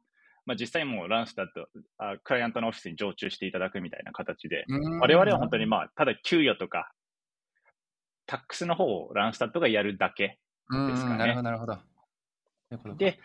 [0.46, 1.68] まあ、実際もうランスタット
[1.98, 4.66] あ、クライアントのオフィスに常駐していただくみたいな形で、
[5.00, 6.92] 我々は本当にまあ、ただ給与とか、
[8.26, 10.40] タックスの方をランスタットがやるだけ
[10.70, 11.18] ですかね。
[11.18, 11.58] なるほど、なる
[12.78, 12.96] ほど。
[12.96, 13.20] で、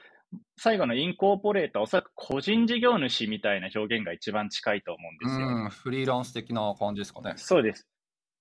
[0.59, 5.69] 最後のインコーポレーター、おそらく個人事業主みたいな表現が一番近いと思うんですよ。
[5.71, 7.35] フリーランス的な感じですかね。
[7.37, 7.87] そうです。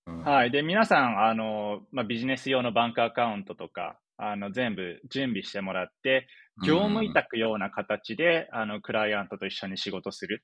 [0.06, 0.52] はい。
[0.52, 6.28] で、皆さん、あの、まあ、ビジネス用のバンクアカウントとか、あの、全部準備してもらって、
[6.66, 10.44] 業務委託ような形で、あの、クライアントと一緒に仕事する。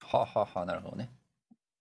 [0.00, 1.10] はははなるほどね。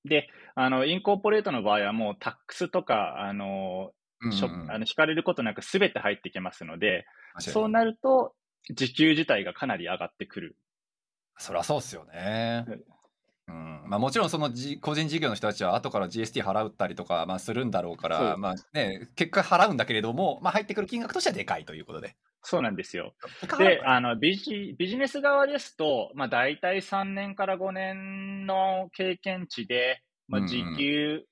[0.06, 3.91] で、あの、インコーポレートの場合はもうタックスとか、あの、
[4.22, 7.06] うんうん、あの引かれることなく全て入ってきますので、
[7.38, 8.34] そうなると、
[8.70, 10.58] 時給自体がかなり上がってくる。
[11.38, 12.66] そりゃそうっすよね。
[13.48, 14.52] うんまあ、もちろんその
[14.82, 22.16] 個人事業の人たちは後から GST 払ったりとか、まあ、するんだろうから、まあね、結果払うんだけれども、まあ、入ってくる金額としてはでかいということで。
[22.44, 23.16] そうなんですよ。
[23.58, 31.26] で、あのビジビジネス側ですと、まあ、大体3年から5年の経験値で、まあ、時給、うん、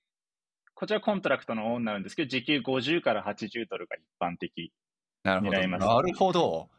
[0.73, 4.73] こちらコントラクトのオンになるんですけど、時給50から80ドルが一般的
[5.23, 5.67] なるほど。
[5.67, 6.69] なるほど。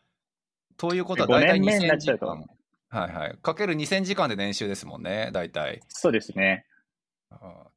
[0.78, 2.46] ということは大体2000時間。
[2.90, 3.38] はいはい。
[3.42, 5.80] かける2000時間で年収ですもんね、大体。
[5.88, 6.64] そうですね。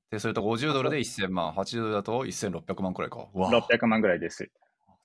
[0.10, 3.28] で、それと50ドルで1000万、80ドルだと1600万くらいか。
[3.34, 4.50] 600万ぐらいです。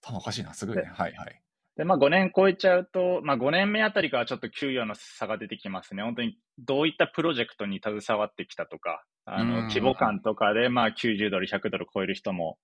[0.03, 0.85] 頭おかしいな、すごいね。
[0.85, 1.43] はいはい。
[1.77, 6.03] で、まあ5年超えちゃうと、まあ5年目あたりからちょっと給与の差が出てきますね。
[6.03, 12.59] 本当にどういったプロジェクトに携わってきたとか、あの、規模感とかで、まあ90ドル、100ドル超える人も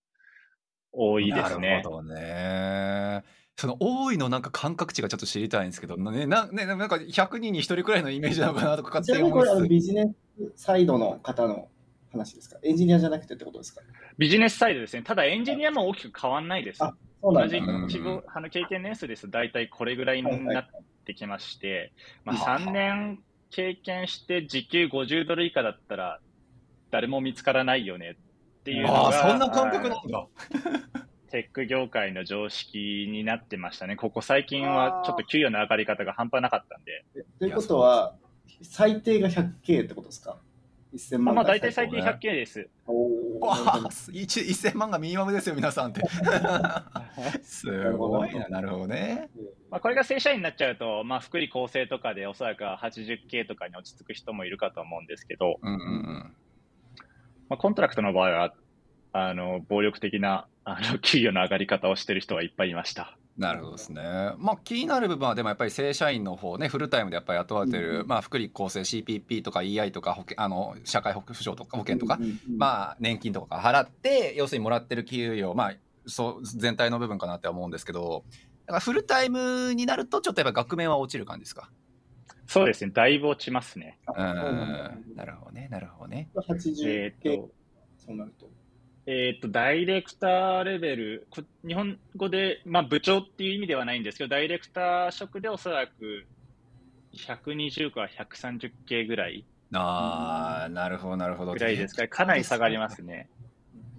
[0.93, 1.69] 多いですね。
[1.69, 3.25] なるほどね。
[3.57, 9.69] その多いのなんか感覚値がちょっと知りたいんですけど、ね、なねなんか100人に1人くらいのイメージなのかなとか勝手に思います。
[9.69, 11.69] ビジネスサイドの方の
[12.11, 12.59] 話ですか？
[12.63, 13.83] エンジニアじゃなくてってことですか？
[14.19, 15.03] ビジネスサイドですね。
[15.03, 16.83] ただエンジニアも大きく変わんないです。
[16.83, 20.67] あそうなん同じ規模、あの経験年数ですと大体これぐらいになっ
[21.05, 21.93] てきまして、はいはい、
[22.25, 23.19] まあ3年
[23.51, 26.19] 経験して時給50ドル以下だったら
[26.91, 28.17] 誰も見つからないよね
[28.61, 29.09] っていうのが。
[29.11, 30.27] あそんな感覚なんだ。
[31.33, 33.97] テック業界の常識になってましたね。
[33.97, 37.05] ここ最近はちょっと給与の上がり方が半端なかったんで。
[37.39, 38.15] ということは、
[38.61, 40.37] 最低が 100K ってことですか
[40.95, 42.69] ？1000万まあ大体最低 100K です。
[42.87, 46.03] おわ1000万がミニマムですよ、皆さんって。
[47.43, 49.31] すごいな、なるほどね。
[49.71, 56.37] まあ、これが正社員になっちゃうと、まあ、福利厚生とかでおそらく 80K とかに落ち着く人もいるかと思うんですけど、うんうんうん
[57.49, 58.55] まあ、コントラクトの場合は、
[59.13, 63.17] あの、暴力的なあの 給与の上がり方をしてる人はいっぱいいました。
[63.37, 64.03] なるほどですね。
[64.37, 75.75] まあ気になる部分はでもやっぱり正社員の方ねフルタイムでやっぱり雇われてる、うん、まあ福利厚生 CPP とか EI とか保険あの社会保障とか保険とか、うん、まあ年金とか払って要するにもらってる給与まあ
[76.07, 78.23] そう全体の部分かなって思うんですけど
[78.67, 81.71] だからフルタイムになるとちょっとやっぱ額面は落ちる感じですか？
[82.47, 83.99] そうですねだいぶ落ちますね。
[84.09, 86.29] うんなるほどねなるほどね。
[86.35, 87.51] 80えー、っと
[87.97, 88.47] そうなると。
[89.07, 91.27] えっ、と、ダイレクターレベル、
[91.67, 96.27] 日本語で、まあ、部長っていう意味ではないんですけど、ダイレクター職でおそらく
[97.15, 99.45] 120から130系ぐらい。
[99.73, 101.53] ああ、なるほど、なるほど。
[101.53, 103.29] ぐらいですかかなり下がりますね。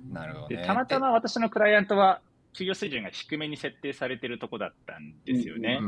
[0.09, 2.21] なるほど、ね、たまたま私のクライアントは、
[2.53, 5.79] 給与水準が低めに設定されているとこだったんですよね。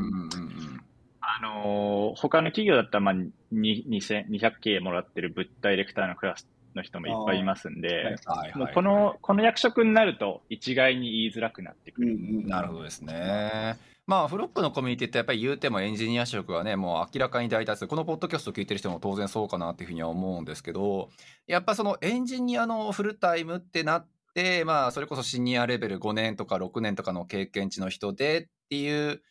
[1.22, 3.16] あのー、他の企業だったら、まあ、
[3.54, 12.08] 200K もらってるダイレクターのクラスの人もいっぱいいますんで、はいはいもうこの、この役職になると一概に言いづらくなってくる。
[12.08, 13.78] うんうんなるほどですね。
[14.08, 21.10] まあ、フロックのコミュニティってやっぱり言うてもエンジニア職はね、もう明らかに大多数、このポッドキャスト聞いてる人も当然そうかなっていうふうには思うんですけど、
[21.48, 29.24] やっぱそのエンジニアのフルタイムってなって、まあ、それこそシニアレベル5年とか6年とかの経験値の人でっていう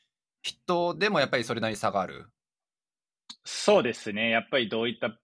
[0.42, 2.26] 人でもやっぱりそれなりに差がある。
[3.44, 4.30] そうですね。
[4.30, 5.16] やっぱりどういった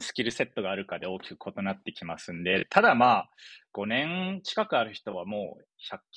[0.00, 3.30] スキルセットがあるかで大きく異なってきますんで、ただまあ、
[3.74, 5.64] 5年近くある人はもう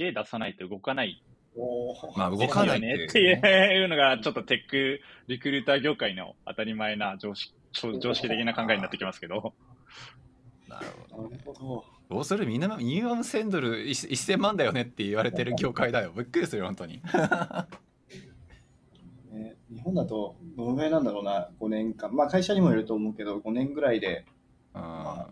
[0.02, 1.24] 100K 出さないと動かない
[2.16, 9.54] まあ、動かないよねっってていうのが、ちょっとテックリクルーター業界の当たり前な常識常識的な考えになってきますけど。
[10.70, 11.30] なるほど。
[11.30, 11.86] なるほど。
[12.10, 12.46] どうする？
[12.46, 16.14] ミニマムミニマム1000ドル1000万だよねって言われてる業界だよ。
[16.16, 17.02] びっくりするよ、本当に。
[19.72, 22.14] ね、日本だとどのぐらいなんだろうな、5年間。
[22.16, 24.26] まあ会社にもよると思うけど、5年ぐらいで、
[24.74, 25.30] うんまあまあ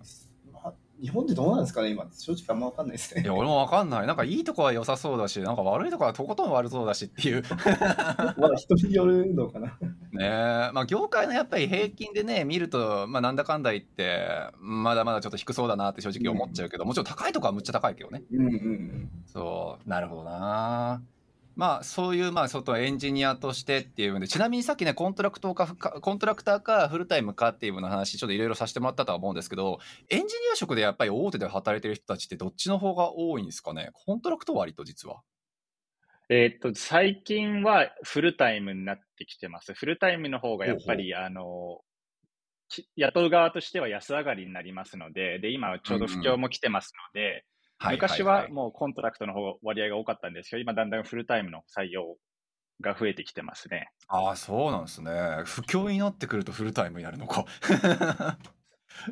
[1.02, 2.06] 日本ってどうなんですかね、今。
[2.12, 3.34] 正直あんま分かんないですねいや。
[3.34, 7.44] 俺もわかんないなんかいいとこは良さそうだしなんか悪いとこはとことん悪そうだしっていう
[8.38, 9.68] まだ人によるのかな。
[9.68, 9.74] ね
[10.22, 14.28] えまあ業界のやっぱり平均でね見るとまあなんだかんだ言って
[14.60, 19.10] まだまだちょっと低そうだなって正直思っちゃうけどもちろん高いとこはむっちゃ高いけどねうんうんうん。
[19.26, 21.02] そうなるほどな
[21.60, 33.90] まあそういうまあ外エンジニアとしてっていうのでちなみにさっきねコントラクトかかコントラクターかフルタイムかっていうような話ちょっといろいろさせてもらったとは思うんですけどエンジニア職でやっぱり大手で働いてる人たちってどっちの方が多いんですかね？
[33.94, 35.22] コントラクト割と実は。
[36.32, 39.74] えーっと、最近はフルタイムになってきてます。
[39.74, 41.80] フルタイムの方がやっぱり、あの、
[42.70, 47.46] き雇う側としては安上がりになりますので、で、今ちょうど不況も来てますので、
[47.92, 52.18] 昔はもうコントラクトの方割合が多かったんですけど、今だんだんフルタイムの採用
[52.82, 53.92] が増えてきてますね。
[54.08, 55.12] ああそうなんですね
[55.46, 57.46] 不況になってくるとフルタイムになるのか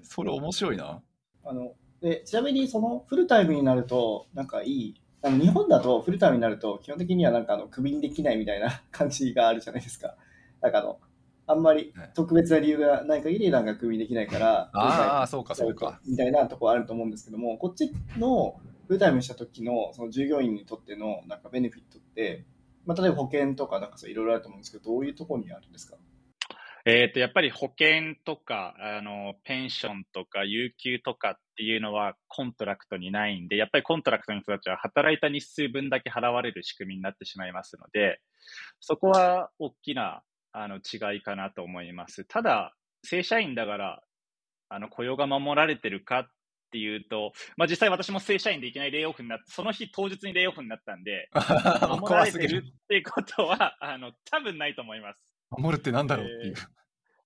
[0.04, 1.02] それ面白いな
[1.46, 10.16] あのでちなみにそのフルタイムになると、なんかいい、あの日本だとフルタイムになると、基本的にはなんかあのクビにできないみたいな感じがあるじゃないですか。
[10.62, 11.00] なんかあの、
[11.48, 16.00] あんまりね特別な理由がない限りなんかクビにできないから、ああそうかそうか。
[16.06, 22.46] みたいなところあると思うんですけども、こっちのフルタイムにした時のその従業員にとってのなんかベネフィットって、
[22.86, 25.98] まあ、例えば保険とかなんかそういろいろあると思うんですけど、どういうところにあるんですか？
[26.90, 38.22] えっ、と、やっぱり保険とか、あの、 pension とか、有給とかっていうのはコントラクトにないんで、やっぱりコントラクトの人たちは働いた日数分だけ払われる仕組みになってしまいますので、
[38.80, 40.22] そこは大きな
[40.60, 42.26] あの違いかなと思います。
[42.26, 44.02] ただ、正社員だから、
[44.70, 46.28] あの、雇用が守られてるかっ
[46.72, 51.30] ていうと、まあ実際私も正社員でいきなりレイオフになって、その日当日にレイオフになったんで、
[52.02, 55.20] 守られてるるっていうことは、あの、多分ないと思います。
[55.52, 56.56] 守るってなんだろうっていう、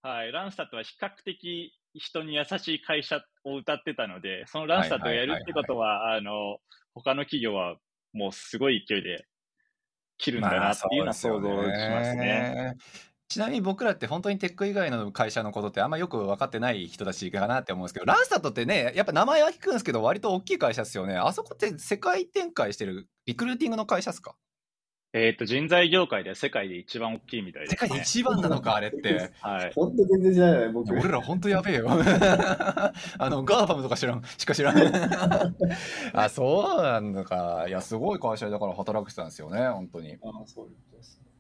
[0.02, 6.60] はい、ランスタットは比較的人に優しい会社を歌ってたので、そのランスタットをやるってことは、あの、
[6.94, 7.78] 他の企業は
[8.12, 9.26] もうすごい勢いで
[10.18, 12.76] 切るんだなっていうのは想像しますね。
[13.32, 21.16] ちなみに僕らって本当にテック以外の会社のことってあんまよく分かってない人たちかなって思うんですけど、ランスタットってね、やっぱ名前は聞くんですけど、割と大きい会社ですよね。
[21.16, 24.36] あそこって世界展開してるリクルーティングの会社ですか？
[25.14, 27.78] えっ、と、人材業界では世界で一番大きいみたいです、ね。
[27.80, 29.32] 世界で一番なのか、あれって。
[29.40, 29.72] はい。
[29.76, 30.92] 本当全然知らない、僕。
[30.92, 31.88] 俺ら本当やべえよ。
[33.18, 34.78] あの、 GAFAM とか知らん、しか知らん。
[36.14, 37.66] あ、そうなんだか。
[37.70, 40.18] いや、すごい会社だから働けてたんですよね、本当に。
[40.22, 41.31] ああ、そういうことです。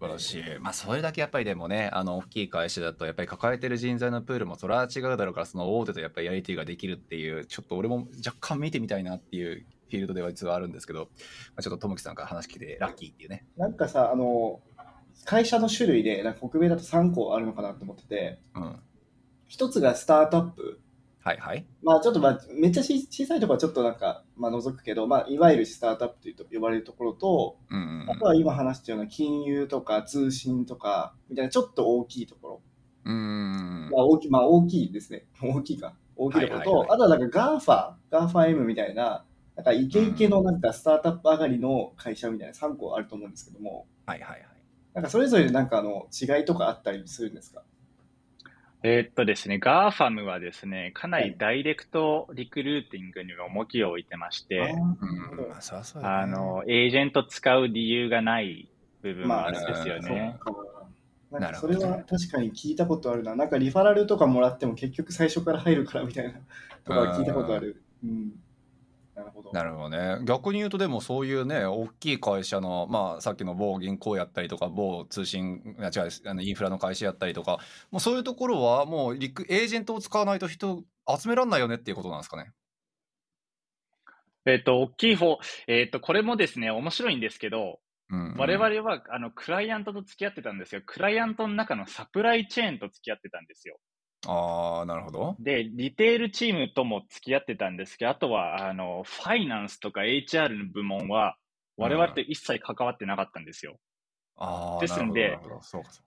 [0.00, 0.58] 素晴らしい。
[0.60, 11.06] まあ、それだけやっぱりでもね、あの、大きい会社だと、やっぱり抱えてる人材のプールもそれは違うだろうから、その大手とやっぱりやり取りができるっていう、ちょっと俺も若干見てみたいなっていうフィールドでは実はあるんですけど、ま
[11.56, 13.44] あ、ちょっとともきさんから話聞いてラッキーっていうね。
[13.58, 14.60] なんかさ、あの、
[15.26, 18.76] 会社の種類で、なんか北米だと3個あるのかなと思ってて、うん。
[19.48, 20.80] 一つがスタートアップ。
[21.22, 21.66] はいはい。
[21.82, 32.62] まあちょっとまあ、めっちゃし小さいところはちょっとなんか、まあ除くけど、まあいわゆるスタートアップというと呼ばれるところと、うんうんあとは今話したような金融とか通信とか、みたいなちょっと大きいところ。
[33.04, 33.14] うん。
[33.14, 33.16] う
[33.88, 35.26] んまあ大きい、まあ大きいですね。
[35.42, 35.94] 大きいか。
[36.16, 37.58] 大きいところと、はいはいはいあとはなんか
[38.10, 39.24] GAFA、GAFAM みたいな、
[39.56, 44.46] なんかイケイケのなんかスタートアップ上がりの会社みたいな3個あると思うんですけども、はいはいはい。
[44.94, 47.62] なんかそれぞれなんかあの違いとかあったりするんですか？
[48.82, 55.48] えーっとですね、GAFAM はですね、かなりダイレクトリクルーティングに重きを置いてまして、うん。
[55.48, 58.68] まあ、そうあの、エージェント使う理由がない
[59.02, 60.38] 部分もまああるんですよね。
[60.44, 60.60] そう
[61.30, 63.36] なんかそれは確かに聞いたことあるな。
[63.36, 66.32] なんかリファラルとかもらっても結局最初から入るからみたいな
[66.84, 67.84] とかは聞いたことある。
[68.02, 68.32] うん。
[69.20, 69.52] なるほど。
[69.52, 70.24] なるほどね。
[70.24, 77.58] 逆に言うとでもそういうね大きい会社のまあさっきの某銀行やったりとか某通信あ違うあのインフラの会社やったりとか
[77.90, 82.52] もうそういうところはもうリクエージェントを使わないと人集めらんないよねっていうことなんですかね。
[84.46, 90.82] えっ、と、大きい方、えっ、と、これもですね、面白いんですけど、うんうん我々は、あの、クライアントと付き合ってたんですよ。
[90.84, 93.78] クライアントの中のサプライチェーンと付き合ってたんですよ。
[94.26, 95.36] ああ、なるほど。
[95.38, 101.36] で、リテールチームとも付き合ってたんですけど、あとは、あの、ファイナンスとか HR の部門は、
[101.76, 103.78] 我々と一切関わってなかったんですよ。
[104.36, 105.38] ああ、ですんで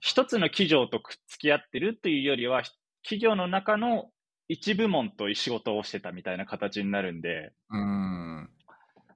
[0.00, 2.62] 一つの企業とくっつき合ってるというよりは、
[3.02, 4.10] 企業の中の
[4.48, 8.50] 一部門と仕事をしてたみたいな形になるんで、うーん。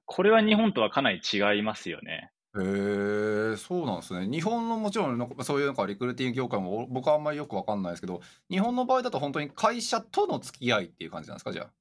[0.05, 2.31] これは日本とはかなり違いますよね。
[2.57, 4.27] へえ、そうなんですね。
[4.27, 11.71] 日本のもちろんなんかそういうなんかリクルーティング業界も僕はあんまりよくわかんないですけど、日本の場合だと本当に会社との付き合いっていう感じなんですか、じゃ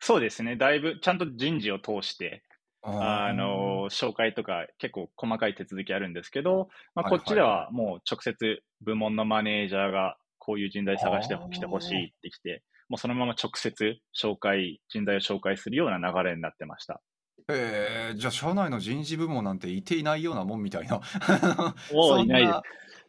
[0.00, 0.56] そうですね。
[0.56, 2.42] だいぶ、ちゃんと人事を通して、
[2.82, 3.26] あ。
[3.28, 17.02] あの、紹介とか結構細かい手続きあるんですけど、まあ、はいこっちではもう直接部門のマネージャーがこういう人材探してきてほしいってきて、もうそのまま直接紹介、人材を紹介するような流れになってました。
[17.50, 21.00] へえ、じゃあ社内の人事部門なんていていないようなもんみたいな。
[21.92, 22.60] もそんういないです。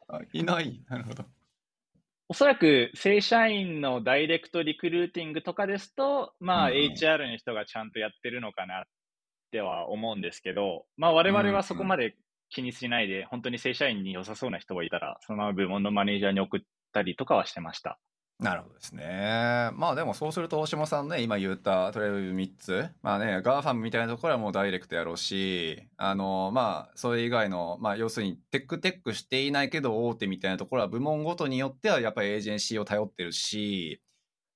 [0.08, 0.82] あいない。
[0.88, 1.26] なるほど。
[2.30, 8.84] おそらく正社員のダイレクトリクルーティングとかですと、まあうんうん HR の人がちゃんとやってるのかなっ
[9.52, 12.16] ては思うんですけど、まあ我々はそこまで
[12.50, 16.62] 気にしないで、本当に正社員に良さそうな人がいたら、そのまま部門のマネージャーに送っ
[16.94, 18.00] たりとかはしてました。
[18.40, 19.70] なるほどですね。
[19.74, 22.90] まあでもそうすると大島さんね、今言ったとりあえず3つ。
[23.02, 34.02] まあね、 GAFAM みたいなところはもうダイレクトやろうし、あの、まあそれ以外の、まあ要するにテックテックしていないけど大手みたいなところは部門ごとによってはやっぱりエージェンシーを頼ってるし、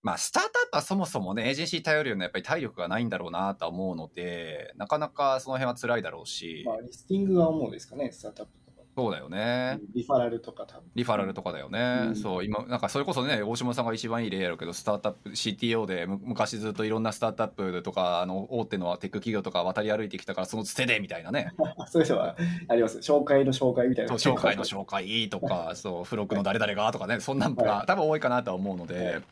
[0.01, 8.62] まあスタートアップはそもそもね、エージェンシー頼るようなやっぱり体力がないんだろうなと思うので、なかなかその辺は辛いだろうし、まあ、リスティングが主ですかね、スタートアップ。
[8.95, 9.79] そうだよね。
[9.95, 10.83] リファラルとか多分。
[10.93, 21.51] リファラルとかだよね、うんそう今なんかそれこそね大島さんが一番いい例やろうけどスタートアップ CTO でむ昔ずっといろんなスタートアップとかあの大手のテック企業とか渡り歩いてきたからそのつてでみたいなね
[21.87, 22.35] そういうのは
[22.67, 22.99] あります。
[22.99, 24.13] 紹介の紹介みたいな。
[24.13, 29.23] 紹介の紹介とかそう付録の誰々がとかねそんなんが多分多いかなとは思うので、はい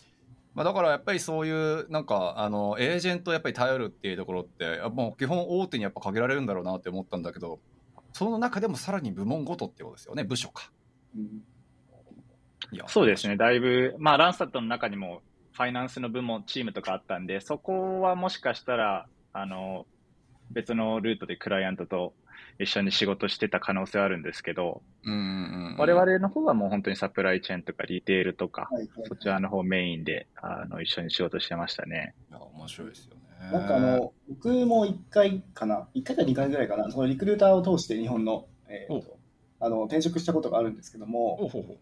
[0.54, 7.60] まあ、だからやっぱりそういうなんかあのエージェントをやっぱり頼るっていうところってもう基本大手にやっぱ限られるんだろうなって思ったんだけど
[8.14, 10.72] その中でもさらに部門ごとってことですよね部署か。
[11.16, 11.44] うん
[12.74, 13.36] いやそうですね。
[13.36, 15.22] だいぶ、まあランスタットの中にも
[15.54, 19.86] ファイナンスの部門、チームとかあったんで、そこはもしかしたら、あの、
[20.52, 22.14] 別のルートでクライアントと
[22.60, 32.14] 一緒に仕事してた可能性はあるんですけど、うんうんうん我々の方はもう本当にサプライチェーンとかリテールとか、はいはいそちらの方メインで、あの、一緒に仕事してましたね。
[32.30, 33.21] いや面白いですよね。
[33.52, 39.22] なんかあの、僕も1回かな、1回か2回ぐらいかな、そのリクルーターを通して日本の、えーと
[39.64, 41.78] あの転職したことがあるんですけども、ほうほうほう。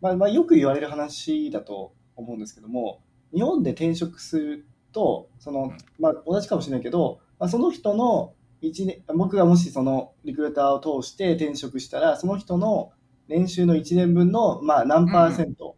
[0.00, 3.02] まあまあ、よく言われる話だと思うんですけども、
[3.34, 5.76] 日本で転職すると、そのうん。
[5.98, 12.92] まあ、同じかもしれないけど、まあ、その人の一年、僕がもしそのリクルーターを通して転職したら、その人の
[13.26, 15.76] 年収の1年分の、まあ、何パーセント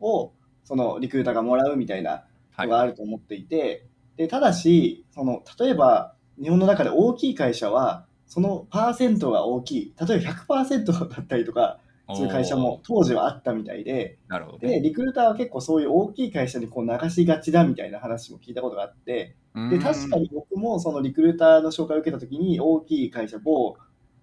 [0.00, 0.32] を
[0.64, 10.32] そのリクルーターがもらうみたいなはいのがあると思っていて、でただしその、例えば日本の中で大きい会社は、そのパーセントが大きい、例えば
[10.64, 11.78] 100% だったりとか、
[12.14, 14.58] そういう会社も当時はあったみたいで、なるほど。
[14.58, 14.80] で、ね。
[14.80, 19.34] リクルーターは結構そういう大きい会社にこう流しがちだみたいな話も聞いたことがあって、
[19.70, 23.76] で、確かに僕もそのリクルーターの紹介を受けたときに、大きい会社、某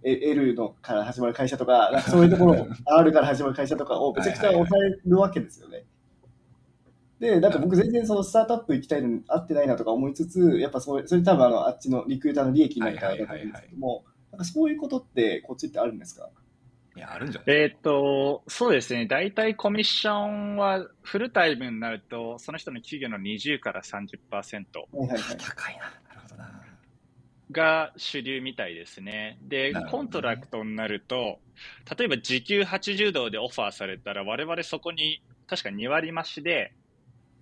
[0.03, 5.85] え L のから始まる会社とか、そういうところ、 R から始まる会社とかをめちゃくちゃ抑えるわけですよね。
[7.20, 16.30] で、なんか僕全然そのスタートアップ行きたいのに合ってないなとか思いつつ、やっぱそれ、それ多分あの、あっちのリクルーターの利益になるからだと思うんですけども、なんかそういうことってこっちってあるんですか？
[16.95, 17.55] いや、あるんじゃない？
[17.55, 19.05] えーっと、そうですね。
[19.07, 25.38] 大体コミッションはフルタイムになると、その人の企業の20から30%はいはいはい。
[25.38, 25.82] 高いな。
[25.84, 26.61] なるほどな。
[27.51, 29.38] が主流みたいですね。
[29.43, 31.39] で、ねコントラクトになると、
[31.97, 36.74] 例えば時給80ドルでオファーされたら、我々そこに確か2割増しで、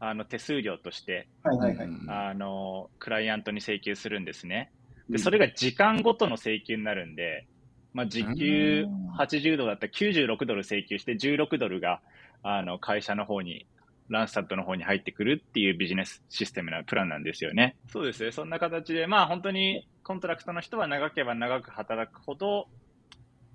[0.03, 1.87] あの手数料として、はいはいはい。
[1.87, 4.71] うんあの、クライアントに請求するんですね。
[5.09, 7.47] で、うんそれが時間ごとの請求になるんで、
[7.93, 12.01] まあ、時給うん80ドルだったら96ドル請求して、16ドルが、
[12.41, 13.67] あの、会社の方に、
[14.09, 17.77] Randstad の方に入ってくるっていうビジネスシステムなプランなんですよね。
[17.87, 18.31] そうですね。
[18.31, 22.67] そんな形で、まあ本当にコントラクトの人は長ければ長く働くほど、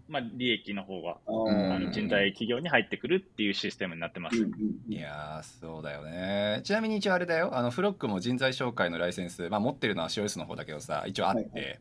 [0.08, 4.36] まあ利益の方が、あの人材企業に入ってくるっていうシステムになってます。
[4.36, 6.60] いやー、そうだよね。
[6.64, 7.50] ちなみに一応あれだよ。
[7.56, 11.40] あの、フロックも人材紹介のライセンス、まあ持ってるのは COS の方だけどさ、一応あって。
[11.42, 11.78] はいはい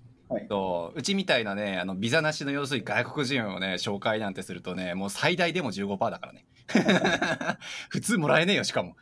[0.50, 6.46] そううちみたいなね、あの、ビザなしの要するに外国人をね、紹介なんてするとね、もう最大でも15%だからね。
[7.90, 8.96] 普通もらえねえよ、しかも。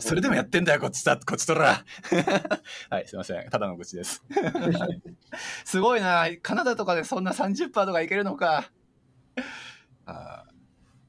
[0.00, 1.84] それでもやってんだよ、こっちさ、こっちとら。
[2.90, 3.48] はい、すいません。
[3.50, 4.24] ただの愚痴です。
[5.64, 6.26] すごいな。
[6.42, 8.70] カナダとかでそんな30%とかいけるのか。
[10.06, 10.44] あ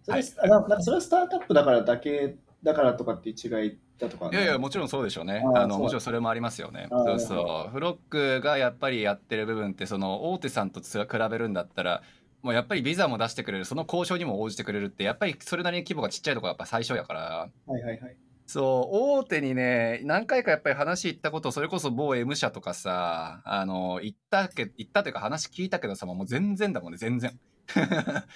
[0.04, 5.44] それ,、はい、なんかそれはスタートアップだからだけだからとかっていう違いだとか、ね、いやいや、もちろんそうでしょうね。
[5.56, 6.88] あのもちろんそれもありますよね。
[6.90, 7.72] そうそう。
[7.72, 10.98] フロックがやっぱりやってる部分って、その大手さんと比
[11.30, 12.02] べるんだったら、
[12.42, 17.50] もうやっぱりビザも出してくれる、その交渉にも応じてくれるって、やっぱりそれなりに規模がちっちゃいところがやっぱ最初やから。
[17.68, 18.18] はいはいはい。
[18.52, 27.40] そう、大手にね、何回かやっぱり話行ったこと、それこそ某 M 社とかさ、あの、行ったけ、行ったというか話聞いたけどさ、もう全然だもんね、全然。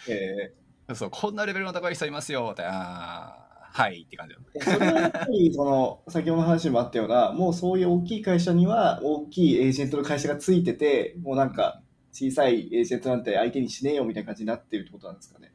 [0.08, 3.40] えー、そう、こんなレベルの高い人いますよ、って、あ
[3.74, 15.52] はいって感じそれはやっぱり、その、先ほどの話にもあったような、もうそういう大きい会社には、大きいエージェントの会社がついてて、もうなんか、小さいエージェントなんて相手にしねえよみたいな感じになってるってことなんですかね？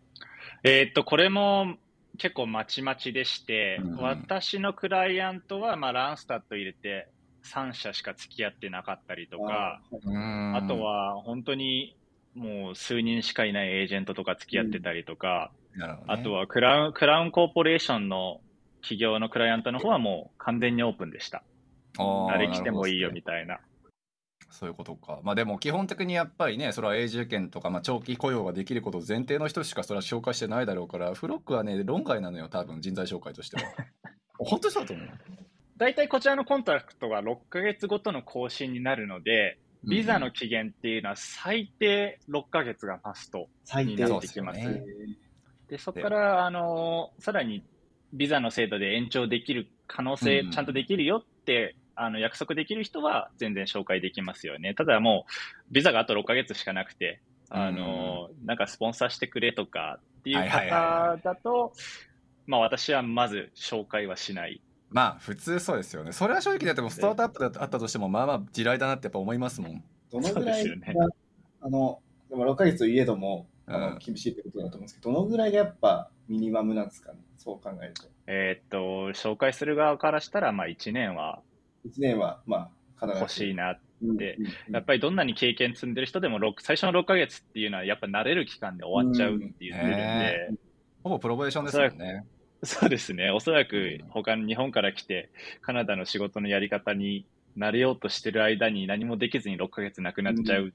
[0.65, 1.77] えー、っと、これも
[2.19, 7.09] 結構まちまちでして、うん、私のクライアントは、まあ、ランスタット入れて
[7.45, 9.81] 3社しか付き合ってなかったりとか、
[10.55, 11.97] あとは本当に
[12.35, 15.81] もう数人しかいないエージェントとか付き合ってたりとか、うん。
[15.81, 18.41] ね、あとはクラウン、クラウンコーポレーションの
[18.81, 21.43] 企業のクライアントの方はもう完全にオープンでした。
[22.29, 23.59] 誰来てもいいよみたいな。
[24.51, 25.21] そういうことか。
[25.23, 33.63] まあでも基本的にやっぱりね、それは永住権とか、まあ、長期雇用ができること前提の人しかそれは紹介してないだろうから、フロックはね、論外なのよ、多分人材紹介としては。
[34.39, 35.09] 本当にそうだと思う。
[35.77, 44.61] 大体こちらのコントラクトが6ヶ月ごとの更新になるので、ビザの期限っていうのは最低6ヶ月がマストになってきます。
[44.61, 47.65] で、ね、そこから、あの、さらに
[48.13, 54.75] ビザの制度で延長できる可能性、ちゃんとできるよってあの、約束できる人は全然紹介できますよね。
[54.75, 55.27] ただも
[55.71, 57.21] う、ビザがあと6ヶ月しかなくて、
[57.51, 61.73] あの、なんかスポンサーしてくれとかっていう方だと、
[62.47, 64.61] まあ私はまず紹介はしない。
[64.91, 66.13] まあ普通そうですよね。
[66.13, 69.85] それは正直だってもスタートアップだあったとしても、まあまあ地雷だなってやっぱ思いますもん。
[70.11, 70.95] どのぐらいが、ね、
[71.61, 78.05] あの、でも6ヶ月といえども、あの厳しいってことだと思うんですけど、どのぐらいがやっぱミニマムなんですかね、そう考えると。
[78.27, 78.79] えー、っと、
[79.19, 81.41] 紹介する側からしたら、まあ1年は
[81.87, 82.71] 1年は、まあ。
[83.07, 83.81] 欲しいなっ
[84.19, 84.39] て、
[84.71, 90.51] やっぱりどんなに経験積んでる人でも、最初の6ヶ月っていうのは、やっぱ慣れる期間で終わっちゃうって言ってるんで。
[91.05, 92.27] ほぼプロベーションですよね。
[92.65, 93.31] そうですね。
[93.31, 97.25] おそらく、他の日本から来て、カナダの仕事のやり方に
[97.57, 100.73] 慣れようとしてる間に何もできずに6ヶ月なくなっちゃうっ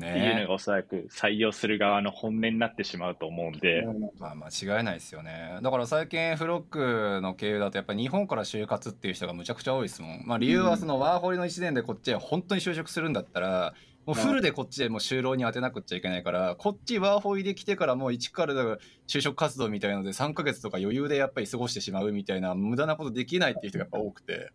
[0.00, 3.84] ていうのがおそらく採用する側の本音になってしまうと思うんで。
[4.18, 5.58] まあ間違いないですよね。
[5.62, 10.22] だから最近フロックの経由だとやっぱり日本から就活っていう人がむちゃくちゃ多いですもん。
[10.26, 13.74] まあ理由はそのワーホリの1年でこっちへ本当に就職するんだったら、
[14.04, 24.50] もうフルでこっちでもう就労に当てなくちゃいけないから、こっちワーホリで来てからもう一から就職活動みたいなので3ヶ月とか余裕でやっぱり過ごしてしまうみたいな無駄なことできないっていう人がやっぱ多くて。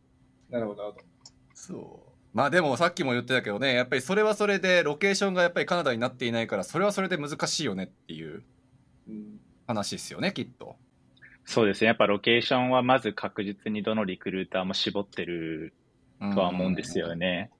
[0.50, 1.06] なるほど、なるほど。
[1.54, 2.01] そう。
[2.34, 8.44] まあでもさっきも言ってたけどねやっぱりそれはそれでロケーションがやっぱりカナダになっていないからそれはそれで難しいよねっていう
[9.68, 10.76] 話ですよねきっと。
[11.44, 15.74] そうですねやっぱロケーションはまず確実にどのリクルーターも絞ってる
[16.20, 17.52] とは思うんですよね。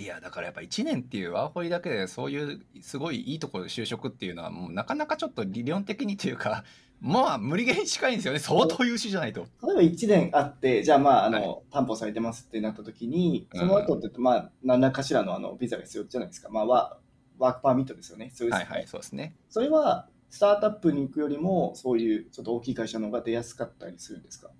[0.00, 6.64] いやだからやっぱ1年っていうワーホリだけでそういうすごいいいところで就職っていうのはもうなかなかちょっと理論的にというか
[7.00, 8.38] まあ、無理ゲーに近いんですよね。
[8.38, 9.46] 相当優秀じゃないと。
[9.62, 16.50] 例えば1年あって、じゃあまあ、あの、はい、担保されてますってなった時に、その後って、まあ、何らかしらのあのビザが必要じゃないですか。
[16.50, 16.98] まあ、ワ
[17.38, 18.30] ワークパーミットですよね。
[18.34, 18.64] そうですね。
[18.66, 19.34] はいはい、そうですね。
[19.48, 24.50] それは、スタートアップに行くよりも、そういうちょっと大きい会社の方が出やすかったりするんですか？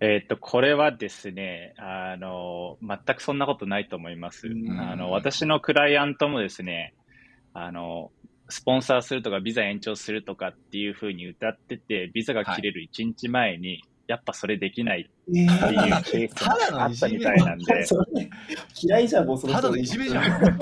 [0.00, 4.46] えっと、これはですね、あの、全くそんなことないと思います。
[4.78, 6.94] あの、私のクライアントもですね、
[7.52, 8.12] あの、
[8.48, 17.86] スポンサーするとか、ビザ延長するとかっていうふうに歌ってて、ビザが切れる1日前に、やっぱそれできないっていうケースがあったみたいなんで。
[18.82, 20.58] 嫌いじゃん、もうそただのいじめじゃん。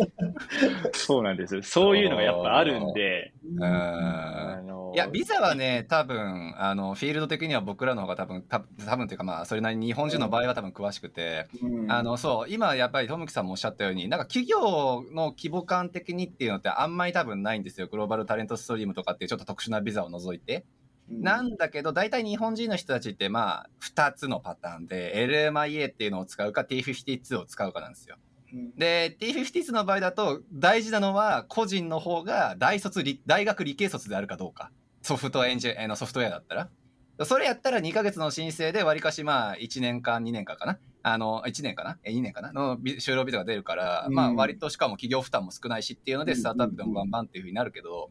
[0.92, 1.62] そうなんです。
[1.62, 3.32] そういうのがやっぱあるんで。
[3.62, 17.86] あのいや、ビザはね、多分、あの、フィールド的には僕らの方が多分、多分っていうかまあ、それなりに日本人の場合は多分詳しくて、うん、あの、そう、今やっぱりトムキさんもおっしゃったように、なんか企業の規模感的にっていうのってあんまり多分ないんですよ。
[17.86, 20.64] グローバルタレントストリームとかっていうちょっと特殊なビザを除いて。
[21.08, 28.16] なんだけど、大体日本人の人たちって、まあ、2つのパターンで、LMIA っていうのを使うか、T52 を使うかなんですよ。
[28.76, 34.70] で、T52 の場合だと、大事なのは、個人の方が大卒、大学理系卒であるかどうか。
[35.02, 36.70] ソフトエンジン、のソフトウェアだったら。
[37.24, 40.78] それやったら2ヶ月の申請で、わりかしまあ、1年間、2年間かな。
[41.02, 41.98] あの、1年かな？
[42.02, 42.52] え、2年かな？
[42.52, 48.10] の就労ビザが出るから、まあ、割としかも企業負担も少ないしっていうので、スタートアップでもバンバンっていうふうになるけど、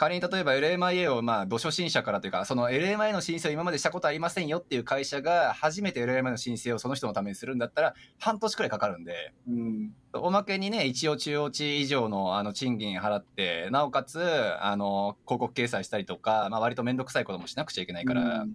[0.00, 9.92] 仮に例えば LMIA をまあ、土初心者からというか、その LMI の申請を今までしたことありませんよっていう会社が、初めて LMI の申請をその人のためにするんだったら、半年くらいかかるんで、うん。
[10.14, 14.22] おまけにね、一応中央値以上のあの賃金払って、なおかつ、
[14.62, 18.54] あの、広告掲載したりとか、まあ割とめんどくさいこともしなくちゃいけないから、うん、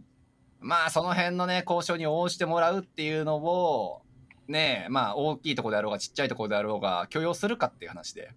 [0.62, 4.02] まあその辺のね、交渉に応じてもらうっていうのを、
[4.48, 8.32] ね、まあ大きいところであろうがちっちゃいところであろうが許容するかっていう話で。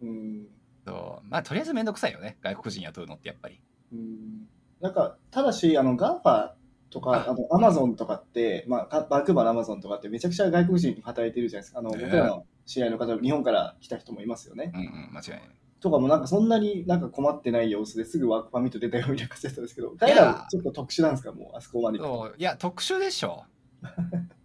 [0.00, 0.46] うん。
[0.86, 3.60] そうまあとりあえずめんどくさいよね、外国人雇うのってやっぱり。
[3.92, 4.48] うん
[4.80, 6.52] なんか、ただし、あの、 GAFA
[6.90, 11.78] とか、あの、アマゾンとかって、まあ、バンクーバーのアマゾンとかってめちゃくちゃ外国人働いてるじゃないですか。
[11.78, 14.72] あの、僕らの知り合いの方、日本から来た人もいますよね。
[14.74, 15.40] うんうん、間違いない。
[15.80, 21.98] とかもなんかそんなになんか困ってない様子ですぐワークパーミット出たよみたいな感じだったんですけど、彼らちょっと特殊なんですか、もうあそこまで。
[21.98, 23.44] いや、特殊でしょ。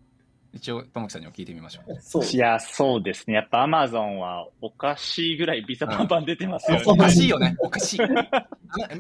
[0.53, 1.97] 一応、ともきさんにも聞いてみましょう。
[2.01, 3.35] そういや、そうですね。
[3.35, 6.83] やっぱアマゾンはおかしいぐらいビザパンパン出てますよね。
[6.85, 7.55] おかしいよね。
[7.59, 7.99] おかしい。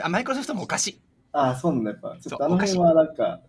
[0.09, 1.01] マイクロソフトもおかしい。
[1.33, 2.17] ああ、そうなんだ、やっぱ。
[2.21, 3.41] ちょっとあの辺はなんか、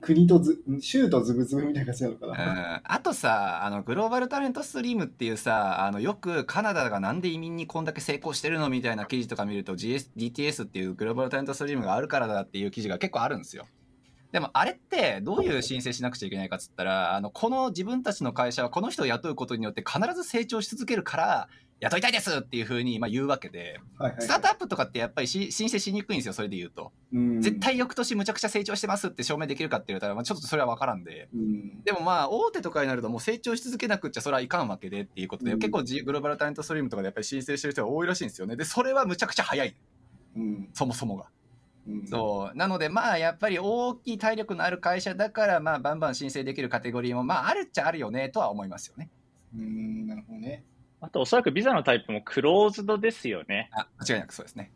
[0.00, 2.80] 国とず、州とズブズブみたいな感じなのかな。
[2.84, 13.66] あとさ、あの、グローバルタレントストリームっていうさ、あの、よくカナダがなんで移民にこんだけ成功してるのみたいな記事とか見ると、GS、DTS っていうグローバルタレントストリームがあるからだっていう記事が結構あるんですよ。
[14.34, 26.90] でもあれってどういう申請しなくちゃいけないかっつったら、あの、この自分たちの会社はこの人を雇うことによって必ず成長し続けるから、雇いたいですっていうふうにまあ言うわけで、はいはいはい、スタートアップとかってやっぱり申請しにくいんですよ、それで言うと。
[27.12, 31.28] う絶対翌年むちゃくちゃ成長してますって証明できるかって言ったら、まあ、ちょっとそれは分からんで。
[31.32, 38.56] んでもまあ、大手とかになるともう成長し続けなくちゃそれはいかんわけでっていうことで、結構グローバルタレントストリームとかでやっぱり申請してる人が多いらしいんですよね。
[38.56, 39.76] で、それはむちゃくちゃ早い。
[40.36, 41.28] うん、そもそもが。
[42.06, 49.10] そうなのでまあやっぱり大きい体力のある会社だからまあバンバン申請できるカテゴリーもまああるっちゃあるよねとは思いますよね。
[49.56, 50.64] うんなるほどね。
[51.00, 53.68] あとおそらくビザのタイプもクローズドですよね。
[53.72, 54.72] あ間違いなくそうですね。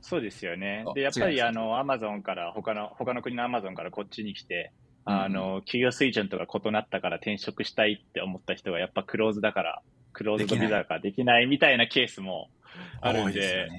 [0.00, 0.84] そうですよね。
[0.94, 4.72] でやっぱりあのアマゾンから他の他の国のアマゾンからこっちに来て。
[5.10, 9.82] あの、給与水準とか異なったから転職したいって思った人がやっぱクローズだから、
[10.12, 12.50] クローズドビザができないみたいなケースも
[13.00, 13.70] あるんで、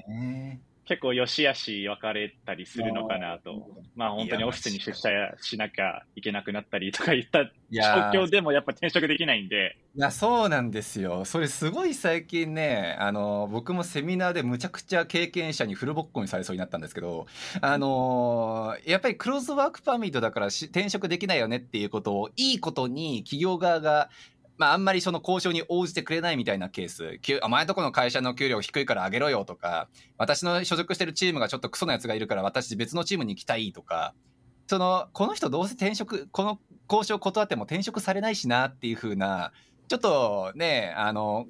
[0.86, 3.82] 結構良し悪し分かれたりするのかなと。
[3.94, 5.08] まあ本当にオフィスに出社
[5.40, 9.76] しなきゃいけなくなったりとかいった状況でもやっぱ転職できないんで。
[9.94, 11.24] いや、そうなんですよ。
[11.24, 17.26] それすごい最近ね、あの、僕もセミナーでむちゃくちゃ経験者にフルボッコにされそうになったんですけど、
[17.60, 24.10] あの、やっぱりクローズワークパーミットだから転職できないよねっていうことをいいことに企業側が
[24.60, 29.88] まあ、あんまりその交渉に応じてくれないみたいなケース、お前とこの会社の給料低いから上げろよとか、
[30.18, 34.14] 私の所属してるチームがちょっとクソなやつがいるから私別のチームに行きたいとか、
[34.66, 39.52] その、この人どうせ転職、この交渉断っても転職されないしなっていう風な、
[39.88, 41.46] ちょっとね、あの、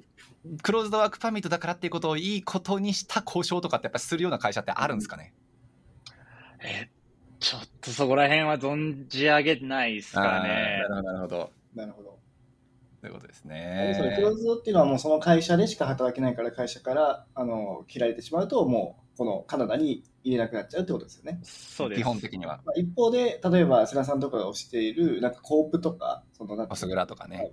[0.63, 5.33] クローズドワークパーミットだからっていうことをいいことにした交渉とかってやっぱするような会社ってあるんですかね、
[6.63, 6.89] え、
[7.41, 10.85] ちょっとそこら辺は存じ上げないですかね。
[10.89, 11.51] なるほど。
[11.75, 12.20] なるほど。
[13.01, 13.95] ということですね。
[13.97, 21.39] それクローズドっていうのはもうその会社でしか働けないから会社からあの切られてしまうともうこのカナダに入れなくなっちゃうってことですよね。
[21.43, 22.01] そうです。
[22.01, 22.61] 基本的には。
[22.63, 27.51] まあ、一方で例えば菅さんとかが推しているなんかコープとかそのなんポスグラとかね。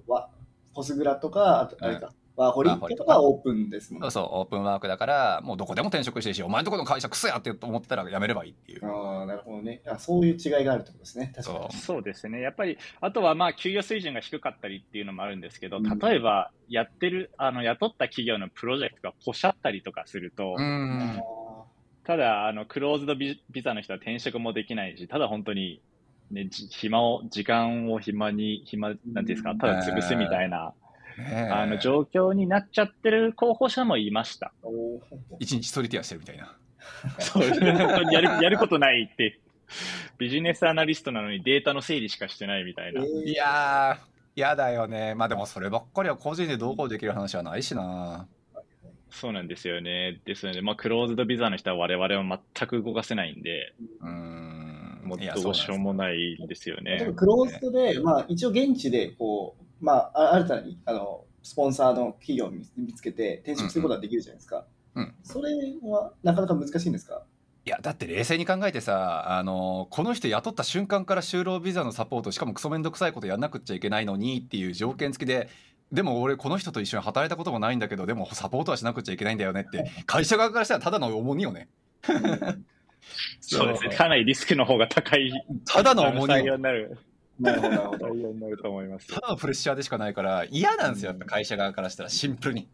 [0.75, 8.87] ポスグラとかあとあれか、ワーホリとかオープンですもん、そうそう、オープンワークだから、もうどこでも転職してるし、お前のところの会社クソやって思ったら辞めればいいっていう。
[8.87, 9.99] ああ、なるほどねあ。
[9.99, 11.33] そういう違いがあるってことですね。
[11.35, 11.77] 確かに。
[11.77, 12.41] そうですね。
[12.41, 20.57] やっぱり、あとはまあ、給与水準が低かったりっていうのもあるんですけど、例えば、やってる、あの、雇った企業のプロジェクトがポシャったりとかすると、
[22.05, 25.81] ただ、あの、クローズドビザの人は転職もできないし、ただ本当に、
[26.31, 30.73] ね、暇を、時間を暇に、暇、なんていうんですか、ただ潰すみたいな、
[31.51, 34.53] あの状況になっちゃってる候補者もいました。
[35.39, 36.57] 一日ソリティアしてるみたいな。
[37.19, 37.73] そうですね。
[37.73, 39.41] 本当にやるやることないって。
[40.17, 43.05] ビジネスアナリストなのにデータの整理しかしてないみたいな。
[43.05, 43.97] いやー、
[44.37, 45.15] 嫌だよね。
[45.15, 48.27] まあでもそればっかりは個人でどうこうできる話はないしな。
[49.11, 50.21] そうなんですよね。
[50.25, 57.13] ですので、まあ、クローズドビザの人は我々は全く動かせないんで、うん、もうどうしようもないですよね。
[57.17, 64.65] クローズドで、まあ、一応現地でこうまあ、新たにあのスポンサーの企業を見つけて転職することができるじゃないですか。
[64.95, 65.51] うん、うん、それ
[65.83, 67.23] はなかなか難しいんですか？
[67.65, 75.51] いやだって冷静に考えてさあのこの人雇った瞬間から就労ビザのサポートしかもクソめんどくさいことやんなくっちゃいけないのにっていう条件付きで
[75.93, 81.69] でも俺この人と一緒に働いたこともないんだけどでもサポートはしなくちゃいけないんだよねって会社側からしたらただの重荷よね。
[83.41, 83.97] そうですね。
[83.97, 85.31] かなりリスクの方が高い。
[85.67, 86.59] ただの重荷よ。
[86.59, 86.99] なる
[87.39, 88.09] ほど、なるほど。
[88.09, 89.07] になると思います。
[89.09, 92.63] ただのプレッシャーでしかないから、嫌なんですよ、やっぱ会社側からしたら、シンプルに。
[92.63, 92.67] い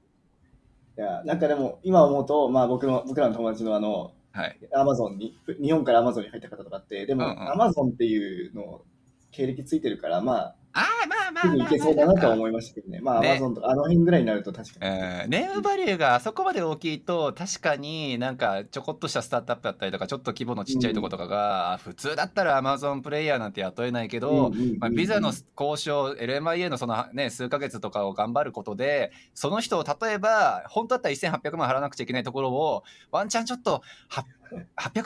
[0.96, 4.58] や、なんかでも、今思うと、まあ僕の、僕らの友達のあの、はい。
[4.74, 8.82] アマゾンに、日本からアマゾンに入った方とかって、でも、アマゾンっていうの
[9.30, 11.68] 経歴ついてるから、まあ、ああ、まあまあまあ。
[11.68, 13.00] いけそうだなと思いましたけどね。
[13.00, 14.92] まあ、アマゾンとか、あの辺ぐらいになると確かに。
[14.92, 34.24] えー、ネームバリューがあそこまで大きいと、確かになんかちょこっとしたスタートアップだったりとか、ちょっと規模のちっちゃいとことかが、うん、普通だったらアマゾンプレイヤーなんて雇えないけど、まあ、ビザの交渉、LMIA のそのね、数ヶ月とかを頑張ることで、その人を例えば、本当だったら1800万払わなくちゃいけないところを、ワンチャンちょっと800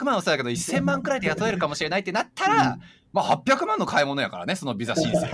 [0.05, 2.79] 万はそうだけど、1000万くらいで雇えるかもしれないってなったら、
[3.13, 5.27] まあ800万の買い物やからね、そのビザ申請。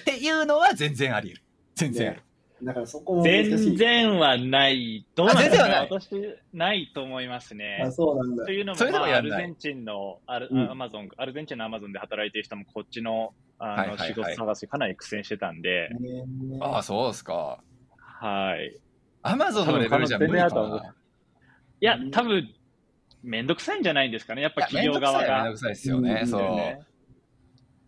[0.00, 1.44] っていうのは全然あり得る。
[1.76, 2.22] 全然ある。
[2.62, 5.06] だからそこも全然はない。
[5.14, 6.10] どうなんですか私、
[6.52, 7.84] ないと思いますね。
[7.86, 8.44] あ、そうなんだ。
[8.44, 15.90] というのも、まあ、アルゼンチンのアル、うん、アマゾン、アルゼンチンのアマゾンで働いてる人もこっちのあの、仕事探しかなり苦戦してたんで。
[16.60, 17.60] ああ、そうですか。
[17.98, 18.78] はい。
[19.22, 20.94] アマゾンのレベルじゃ無理かな。
[21.80, 22.48] いや、多分、
[23.28, 25.42] めんどくさいんじゃないんですかね、やっぱ企業側が。
[25.44, 26.84] めんどくさいですよね、そう。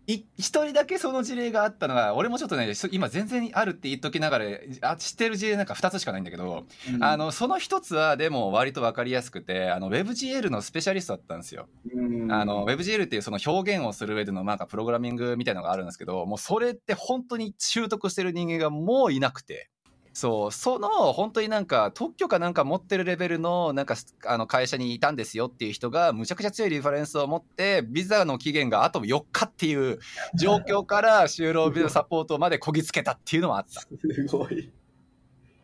[0.06, 4.44] 一人だけその事例があったのが俺もちょっとね今全然あるって言っときながら
[4.80, 11.68] あ知ってる事例なんか2つしかないんだけど、うん、あのその1つはでも割と分かりやすくてあの WebGL のスペシャリストだったんですよ。
[11.94, 19.70] うん、あの WebGL っていうその表現をする上でのなんかプログラミングみたいのがあるんですけどもうそれって本当に習得してる人間がもういなくて。
[20.12, 23.94] そうその本当になんか特許かなんか持ってるレベルのなんか
[24.26, 29.98] あの会社にいたんですよっていう人がむちゃくちゃ強いリファレンスを持ってビザの期限があと4日っていう
[30.34, 33.80] 状況から就労ビザサポートまでこぎつけたっていうのはあった。
[33.80, 33.88] す
[34.30, 34.72] ごい。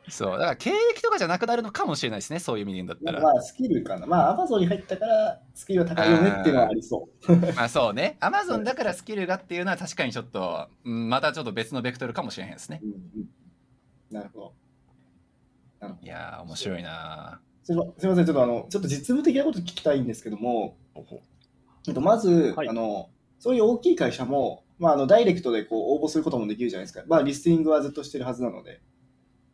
[0.09, 3.21] そうだから経歴とかじゃなくなるのかもしれないですねそういう意味だったら。
[3.21, 4.07] まあスキルかな。
[4.07, 7.37] まあアマゾンに入ったからスキルが高いよねっていうのはありそう。
[7.57, 8.17] まあそうね。
[8.21, 12.81] アマゾンだからスキルがっていうのは確かにちょっと、うん、またちょっと別のベクトルかもしれへんですね。
[12.85, 13.27] うんうん
[14.11, 14.53] なるほど。
[15.81, 20.77] なるほどいや面白いなすみません、ちょっとあの、ちょっと実務的なこと聞きたいんですけども、
[21.89, 27.03] えっと、まず、はい、あの、そういう大きい会社も、まあ、あのダイレクトでこう応募することもできるじゃないですか。
[27.09, 28.81] まあ、リスティングはずっとしてるはずなので。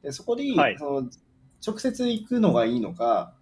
[0.03, 1.11] でそこで、はい、その
[1.65, 3.35] 直接行くのがいいのか、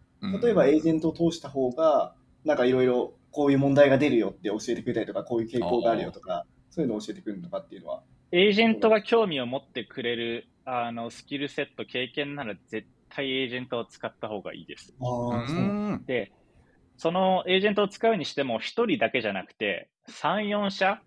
[0.43, 8.03] 例えばエージェントを通した方が、なんかいろいろこういう問題が出るよって教えてくれたりとか、こういう傾向があるよとか、そういうのを教えてくれるのかっていうのは。
[8.33, 14.95] エージェントが興味を持ってくれるあのスキルセット、経験なら絶対エージェントを使った方がいいです。
[16.07, 16.33] で、
[16.97, 21.03] そのエージェントを使うにしても、1人だけじゃなくて、3、4社、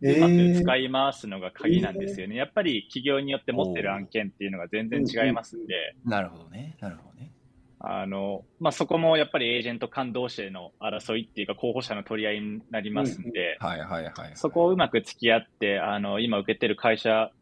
[0.00, 2.34] うまく使い回すのが鍵なんですよね。
[2.34, 5.94] えー、やっぱり企業によって持ってる案件っていうのが全然違いますんで。
[6.04, 6.76] なるほどね。
[6.80, 7.32] なるほどね。
[7.80, 14.12] あの、まあ、そこもやっぱりエージェント間同士での争いっていうか候補者の取り合いになりますんで、はいはいはい。
[14.34, 17.32] そこをうまく付き合って、あの、今受けてる会社、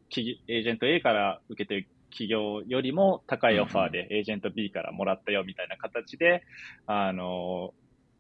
[0.48, 6.42] エージェント A から受けてる企業よりも高いオファーでエージェント B からもらったよみたいな形で、
[6.86, 7.72] あの、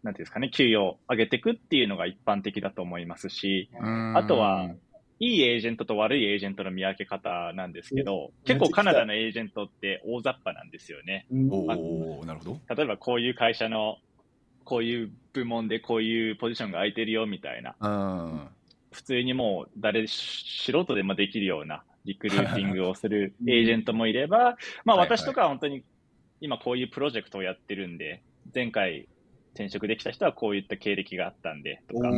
[0.02, 3.68] なんていうんですかね、給与を上げていくっていうのが一般的だと思いますし、
[4.14, 4.70] あとは、
[5.22, 11.26] いいエージェントと悪いエージェントの見分け方なんですけど、結構カナダのエージェントって大雑把なんですよね。
[11.30, 12.74] おなるほど。
[12.74, 13.98] 例えばこういう会社の、
[14.64, 18.50] こういう部門でこういうポジションが空いてるよみたいな。
[18.90, 25.84] 普通にもう誰、素人でもできるようなリクルーティングをするエージェントもいれば、まあ私とかは本当に
[26.40, 28.22] 今こういうプロジェクトをやってるんで、
[28.54, 29.08] 前回
[29.54, 32.08] 転職できた人はこういった経歴があったんでとか、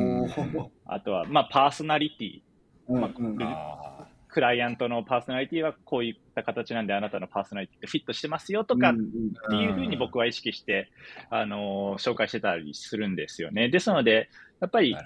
[0.87, 10.91] あとはまあパーソナリティ、まあ、クライアントのパーソナリティはこういった形なんであなたのパーソナリティってフィットしてますよとかっていうふうに僕は意識して、
[11.31, 13.69] あの紹介してたりするんですよね。
[13.69, 14.97] ですので、やっぱり、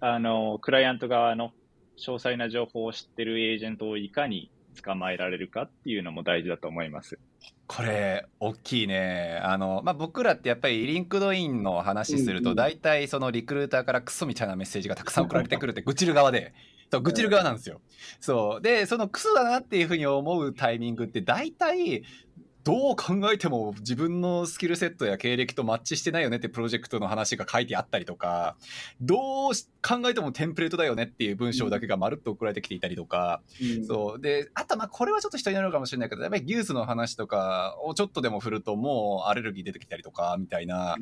[0.00, 1.52] あのクライアント側の
[1.98, 4.50] 詳細な情報を知ってるエージェントをいかに
[4.82, 7.18] 捕まえられるかっていうのも大事だと思います。
[7.66, 16.52] これ大きいねあの、まあ、僕らってやっぱり LinkedIn の話すると大体そのリクルーターからクソみたいなメッセージがたくさん送られてくるって愚痴る側で。
[17.00, 17.80] 愚痴る側なんですよ。
[18.20, 18.60] そう。
[18.60, 22.02] で、そのクソだなっていうふうに思うタイミングって大体
[22.64, 28.56] どう考えても自分のスキルセットや経歴とマッチしてないよねってプロジェクトの話が書いてあったりとか、
[29.00, 29.52] どう
[29.82, 34.20] 考えてもテンプレートだよねっていう文章だけがまるっと送られてきていたりとか、うん、そう。
[34.20, 40.96] で、あとまあこれはちょっと人になるかもしれないけど、やっぱりギュースの話とかをちょっとでも振るともうアレルギー出てきたりとか、みたいな。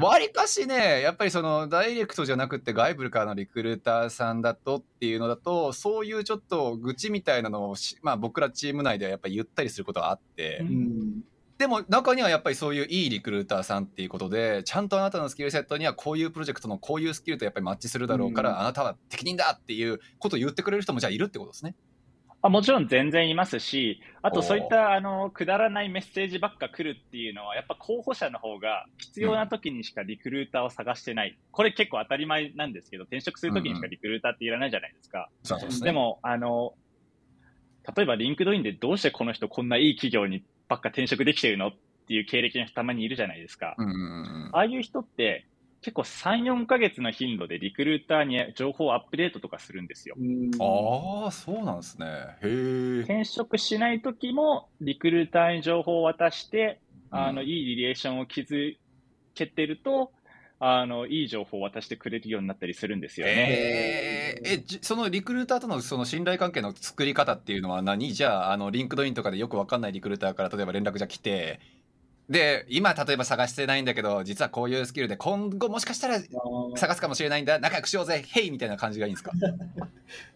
[0.00, 11.24] わりかしね、やっぱりそのダイレクトじゃなくて外部からのリクルーターさんだとっていうのだと、そういうちょっと愚痴みたいなのを、まあ僕らチーム内ではやっぱり言ったりすることがあって、うん、
[11.58, 21.74] でも中にはやっぱりそういういいリクルーターさんっていうことでちゃんとあなたのスキルセットにはこういうプロジェクトのこういうスキルとやっぱりマッチするだろうから、うん、あなたは適任だっていうことを言ってくれる人もじゃあいるってことですね。
[22.44, 35.30] あもちろん全然いますし、あとそういったあのくだらないメッセージばっか来るっていうのは、やっぱ候補者の方が必要な時にしかリクルーターを探してない、うん、これ結構当たり前なんですけど、転職する時にしかリクルーターっていらないじゃないですか。
[35.48, 36.74] うんうん、でもあの、
[37.96, 40.42] 例えば LinkedInでどうしてこの人こんないい企業に
[40.72, 41.72] ばっか転職できてるのっ
[42.08, 43.74] ていう経歴の人たまにいるじゃないですか。
[43.78, 45.46] うんうんうん、ああいう人って
[45.82, 50.14] 結構3、4ヶ月の頻度でリクルーターに情報をアップデートとかするんですよ。
[50.60, 52.06] ああ、そうなんですね。
[52.06, 52.08] へ
[52.44, 52.98] え。
[53.00, 58.76] 転職しない時もリクルーターに情報を渡して、あの、いいリレーションを築
[59.34, 60.12] けてると、
[60.64, 63.32] あの、いい情報を渡してくれるようになったりするんですよね。
[63.36, 68.12] ええ、そのリクルーターとのその信頼関係の作り方っていうのは何？
[68.12, 71.58] じゃあ、あの、 LinkedInとかでよくわかんないリクルーターから例えば連絡じゃ来て、
[72.30, 76.20] で、今例えば探してないんだけど、実はこういうスキルで今後もしかしたら
[76.76, 79.32] 探すかもしれないんだ、仲良くしようぜ、ヘイみたいな感じがいいんですか？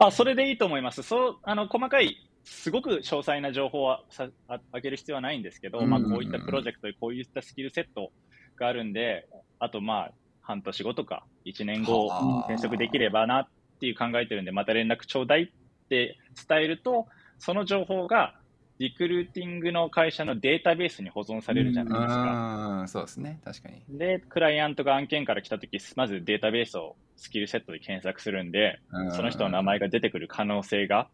[0.00, 1.04] あ、それでいいと思います。
[1.04, 8.10] そう、あの、細かい、すごく詳細な情報はさああげる必要はないんですけど、まあ、こういったプロジェクトでこういったスキルセット
[8.56, 9.28] があるんで、
[9.58, 12.06] あとまあ、半年後とか1年後
[12.46, 13.48] 転職できればなっ
[13.80, 16.16] ていう考えてるんで、また連絡ちょうだいって
[16.48, 17.06] 伝えると、
[17.38, 18.34] その情報が
[18.78, 22.84] リクルーティングの会社のデータベースに保存されるじゃないですか。
[22.88, 23.82] そうですね、確かに。
[23.88, 28.80] で、クライアントが案件から来たとき、まずデータベースをスキルセットで検索するんで、
[29.12, 31.08] その人の名前が出てくる可能性が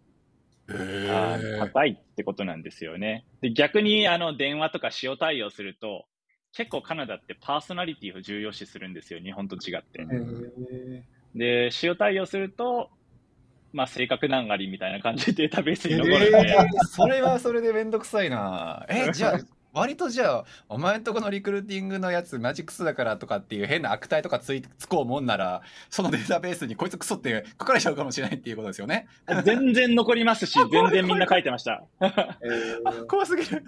[0.67, 3.25] 高いってことなんですよね。
[3.41, 6.07] で逆にあの電話とか塩対応すると、
[6.55, 10.07] 結構カナダってパーソナリティを重要視するんですよ、日本と違って。
[11.35, 12.91] で、塩対応すると、
[13.73, 18.85] まあ、性格難がりみたいな感じでデータベースに残るんで、えー、それはそれでめんどくさいな。
[18.91, 19.39] え、 じゃあ、
[19.73, 29.07] 割とじゃあ、お前んとこのリクルーティングのやつマジックスだからとかっていう変な悪態とかついつこうもんなら、そのデータベースにこいつクソって書かれちゃうかもしれないっていうことですよね。
[29.45, 31.83] 全然残りますし、全然みんな書いてました。
[32.03, 33.65] えー、 怖すぎる。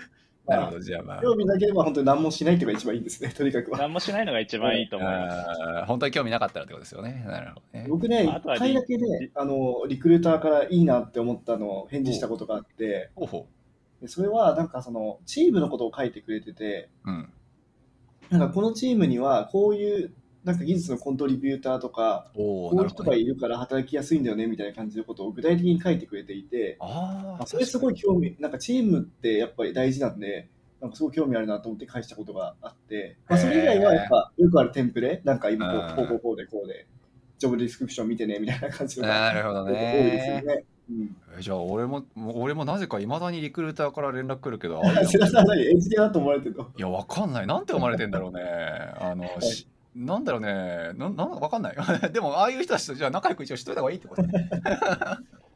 [0.46, 1.22] なるほど、じゃあまあ。
[1.22, 3.78] 興味なければ本当に何もしないっていうのが一番いいんですね、 とにかくは。
[3.78, 5.86] 何もしないのが一番いいと思います。
[5.86, 7.24] 本当に興味なかったらってことですよね。
[7.26, 7.86] なるほどね。
[7.88, 13.46] 僕ね、一回だけね、あの、リクルーターからいいなって思ったのを返事したことがあって、ほうほ
[14.02, 17.32] うそれはなんかその、チームのことを書いてくれてて、うん、
[18.28, 20.12] なんかこのチームにはこういう
[20.44, 30.48] なんか技術のコントリビューターとか、こういう人がいるから働きやすいんだよねみたいな感じのことを具体的に書いてくれていて、あそれすごい興味、なんかチームってやっぱり大事なんで、
[30.80, 36.86] なんかすごい興味あるなと思って返したことがあって、まあ、それ以外はやっぱよくあるテンプレ、なんか今こう、こうこうこうでこうで、
[37.38, 39.72] ジョブディスクリプション見てねみたいな感じのなるほどね。
[39.72, 40.64] 多いですよね。
[40.90, 45.66] うん、じゃあ俺も俺もなぜかいまだにリクルーターから連絡来るけど世良さん何？
[45.66, 46.68] エンジニアだと思われてるの？
[46.76, 47.46] いやわかんない。
[47.46, 48.42] なんて思われてんだろうね。
[49.00, 51.76] あの、はい、なんだろうねななわかんない
[52.12, 54.48] でもああいう人たちとじゃあ仲良く一応しといた方がいいってことね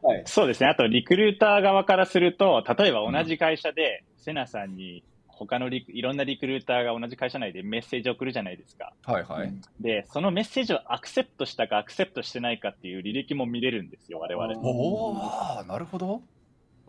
[0.01, 5.03] はい、そうですねあとリクルーター側からすると例えば同じ会社で、うん、セナさんに
[5.39, 8.93] 他のリいろんなリクルーターが同じ会社内でメッセージを送るじゃないですか。
[9.05, 9.53] はいはい。
[9.81, 14.59] で、そのメッセージを accept したか accept してないかっていう履歴も見れるんですよ、我々。
[14.59, 16.23] おおなるほど。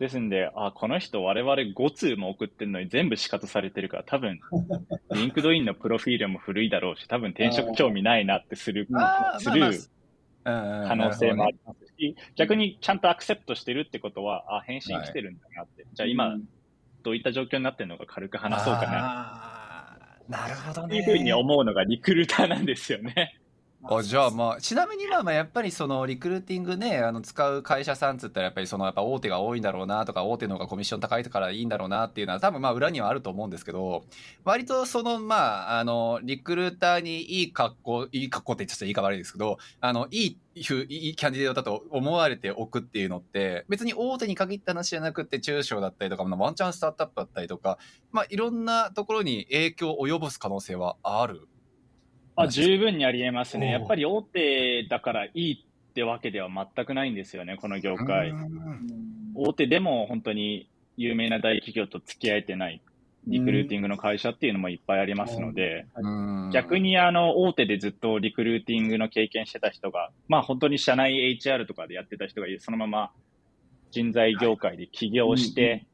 [0.00, 4.40] ですんで、あ、この人我々5通も送ってるのに全部シカトされてるから、多分、
[5.14, 8.88] LinkedIn のプロフィールも古いだろうし、多分転職興味ないなってする、
[9.38, 9.72] する
[10.42, 15.84] 可能性もありますし、逆にちゃんと accept してるってことは、あ、返信来てるんだなって。
[15.92, 16.38] じゃあ今、
[17.02, 20.38] どういった状況になってるのか軽く話そうかな。
[20.38, 20.96] なるほどね。
[20.96, 23.38] いうふうに思うのがリクルーターなんですよね。
[23.82, 34.04] あじゃあまあちなみにまあまあやっぱりそのリクルーティングねあの使う会社さんつったらやっぱりそのやっぱ大手が多いんだろうなとか大手の方がコミッション高いからいいんだろうなっていうのは多分まあ裏にはあると思うんですけど
[34.44, 47.78] 割とそのまああのリクルーターにいい格好いい格好って言っちゃったら言い方悪いですけどあのいいいいキャンディデートだと思われておくっていうのって別に大手に限った話じゃなくて中小だったりとかワンチャンスタートアップだったりとか
[48.12, 51.48] まあいろんなところに影響を及ぼす可能性はある？
[52.42, 53.70] あ十分にありえますね。
[53.70, 58.32] やっぱり大手だからいいってわけでは全くないんですよね、この業界。
[59.34, 62.80] 大手でも本当に有名な大企業と付き合えてない
[63.26, 65.86] リクルーティングの会社っていうのもいっぱいありますので、
[66.52, 73.10] 逆にあの大手でずっとリクルーティングの経験してた人が、まあ本当に社内 HR とかでやってた人がそのまま
[73.90, 75.86] 人材業界で起業して、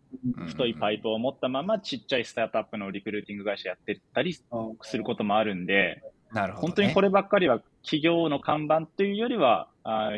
[0.47, 6.03] 太いパイプを持ったままちっちゃいスタートアップのリクルーティング会社やってたりすることもあるんで、
[6.33, 10.11] なるほど、ね、本当にこればっかりは企業の看板というよりは、あ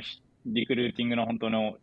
[0.47, 1.77] リクルーティングの本当の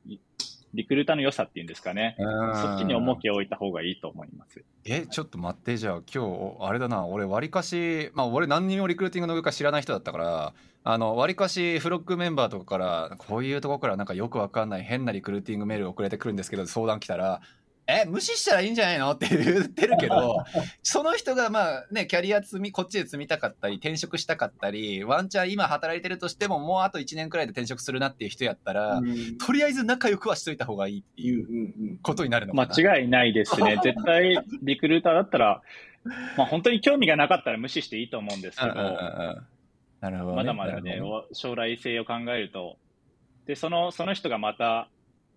[0.76, 4.62] リクルーターの良さっていうんですかね、そっちに重きを置いた方がいいと思います。
[4.84, 10.54] え、ちょっと待って、じゃあ今日、あれだな、俺、わりかし、まあ、俺、何にもリクルーティングの上か知らない人だったから、
[10.84, 17.42] あの、わりかしフロックメンバーとかから、こういうとこからなんかよくわかんない変なリクルーティングメール送れてくるんですけど、相談来たら、
[17.88, 19.12] え、無視したらいいんじゃないの？
[19.12, 20.44] って言ってるけど、
[20.82, 29.02] その人がまあね、キャリア積み、こっちで積みたかったり、転職したかったり、ワンチャン今働いてるとしても、もうあと1年くらいで転職するなっていう人やったら、
[29.46, 32.74] とりあえず仲良くはしといた方がいいっていうことになるのかな。
[32.76, 33.80] 間違いないですね。
[33.84, 35.62] 絶対、リクルーターだったら、
[36.38, 41.00] まあ本当に興味がなかったら無視していいと思うんですけど、なるほど、ね、まだまだね、
[41.34, 42.78] 将来性を考えると、
[43.46, 44.88] で、その、その人がまた、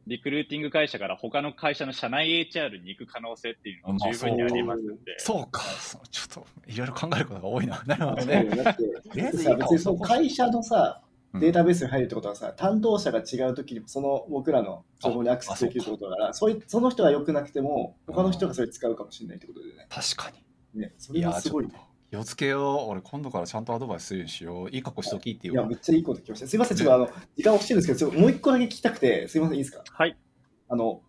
[0.08, 5.18] リクルーティング会社から他の会社の社内 HR に行く可能性っていうのも十分にありますんで。
[5.18, 5.62] そうか。
[6.10, 7.82] ちょっと、いろいろ考えることが多いな。
[7.86, 8.44] なるほどね。
[8.44, 8.82] だって、
[9.14, 11.02] 別にその会社のさ、
[11.34, 19.86] データベースに入るってことはさ、担当者が違うときにもその僕らの情報にアクセスできるってことだから、そそその人が良くなくても、他の人がそれ使うかもしれないってことでね。
[19.90, 20.80] 確かに。
[20.80, 21.72] ね、それはすごいね。
[22.10, 22.90] 気をつけよう。
[22.90, 24.70] 俺、今度からちゃんとアドバイスするようにしよう。
[24.70, 25.54] いい格好しときっていう。
[25.54, 26.46] いや、めっちゃいいこと聞きました。
[26.46, 29.84] すいません、ちょっとあの、時間欲しいんですけど、もう一個だけ聞きたくて、すいません、いいですか？
[29.86, 30.16] はい。
[30.68, 31.02] あの、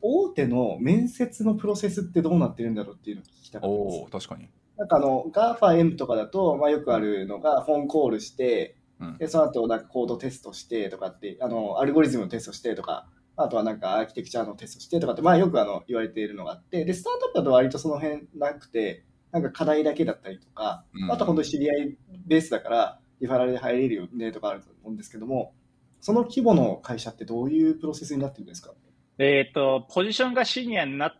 [0.00, 4.04] 大手の面接のプロセスってどうなってるんだろうっていうのを聞きたかったです。
[4.06, 4.48] お確かに。
[4.76, 19.04] なんかあの、GAFAM とかだと、まあ、よくあるのが、フォンコールして、うん、でその後なんかコードテストしてとかって、あの、アルゴリズムのテストしてとか、あとはなんかアーキテクチャのテストしてとかって、まあよくあの言われているのがあって、で、スタートアップだと割とその辺なくて、
[19.36, 25.52] なんか課題だけだったりとか、うん、あと本当に知り合いベースだから、リファラルで入れるよねとかあると思うんですけども、
[26.00, 28.72] その規模の会社ってどういうプロセスになってるんですか？
[29.18, 31.14] えっ、ー、と、ポジションがシニアにな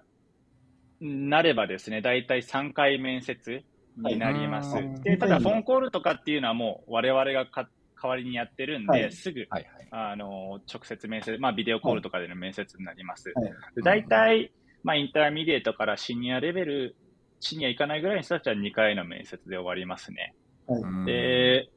[1.01, 3.63] なればですね、大体3回面接
[3.99, 4.75] になります。
[4.75, 7.69] はい、で、ただ、 phone call とかっていうのはもう我々がか
[8.03, 13.33] 代わりにやってるんで、はい、すぐ、はいあの、直接面接、まあ、ビデオコールとかでの面接になります。
[13.35, 13.53] はい、
[13.83, 14.53] 大体、
[14.83, 16.97] まあ、 intermediate からシニアレベル、
[17.41, 20.35] シニア行かないぐらいの人たちは2回の面接で終わりますね。
[20.67, 21.71] はい、で、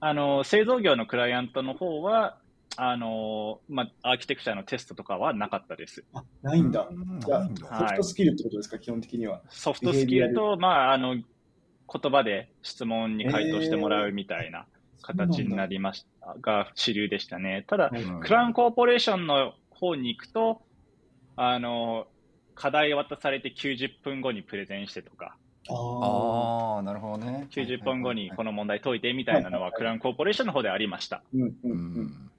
[0.00, 2.38] あの、製造業のクライアントの方は、
[2.78, 6.04] あのまあ、アーキテクチャのテストとかはなかったです。
[6.12, 6.88] あ、ないんだ。
[7.24, 7.48] じゃあ、
[7.78, 9.40] ソフトスキルってことですか、はい、基本的には。
[9.48, 11.24] ソフトスキルと、まあ、あの、言
[12.12, 14.66] 葉で質問に回答してもらうみたいな
[15.02, 17.64] 形になりました、が主流でしたね。
[17.66, 17.90] ただ、
[18.20, 20.60] クラウンコーポレーションの方に行くと、
[21.36, 22.06] あの、
[22.56, 25.36] 課題渡されて90分後にプレゼンしてとか、
[25.68, 27.46] ああ、なるほどね。
[27.50, 31.22] 90分後にこの問題解いてみたいなのは、クラウンコーポレーションの方でありました。
[31.34, 32.30] うんうんうん。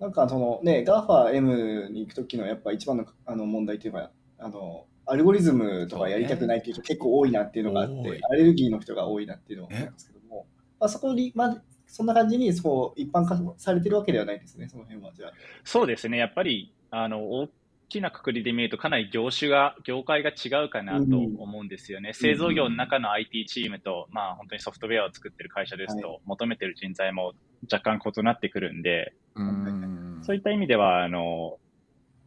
[0.00, 10.46] なんかそのね、GAFAM に行くときのやっぱ一番のあの問題というのは、あの、アルゴリズムとかやりたくないっていう人結構多いなっていうのがあって、アレルギーの人が多いなっていうのがあるんですけども、
[10.78, 15.32] まあ、そこに、まあ、そんな感じにそう一般化されてるわけではないですね、その辺はじゃあ。
[15.64, 17.48] そうですね、やっぱり、あの、大
[17.88, 22.08] きなくくりで見ると、かなり業種が、業界が違うかなと思うんですよね。
[22.08, 27.32] うん、製造業の中の IT チームと、まあ本当にソフトウェアを作ってる会社ですと、はい、求めてる人材も
[27.70, 31.58] 若干異なってくるんで、うんそういった意味では、あの、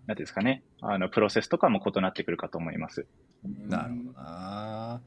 [0.05, 3.05] なんですかね、あの、プロセスとかも異なってくるかと思います。
[3.43, 5.01] なるほどな。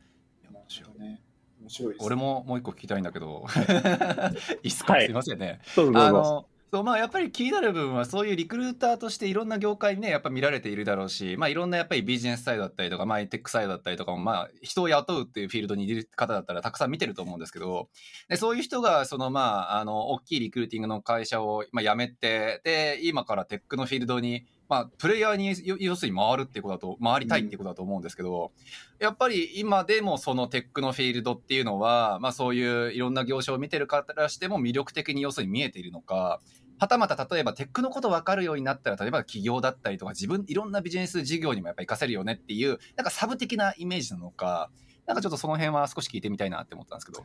[0.52, 1.20] 面白いね。
[1.60, 3.46] 面白い俺ももう一個聞きたいんだけど、
[4.62, 5.60] いいっすか、はい、すいませんね。
[5.74, 6.48] どうぞどうぞ。
[6.74, 17.90] そうまあ、やっぱり気になる部分はそういうリクルーターとしていろんな業界にねやっぱ見られているだろうし、まあ、いろんなやっぱりビジネスサイドだったりとか、まあ、テックサイドだったりとかも、まあ、人を雇うっていうフィールドにいる方だったらたくさん見てると思うんですけど
[18.30, 25.54] でそういう人がその、まあ、あの大きいリクルーティングの会社を、まあ、辞めてで今からテックのフィールドにまあ、プレイヤーに
[25.84, 28.52] 要するに回るってことだと、回りたいってことだと思うんですけど、
[28.98, 36.40] うん、やっぱり今でもそのテックのフィールドっていうのは、まあそういういろんな業種を見てる方からしても魅力的に要するに見えているのか、
[36.82, 44.68] はたまた例えばテックのこと分かるようになったら例えば企業だったりとか自分いろんなビジネス事業にもやっぱ活かせるよねっていうなんかサブ的なイメージなのか
[45.06, 47.24] なんかちょっとその辺は少し聞いてみたいなって思ったんですけど。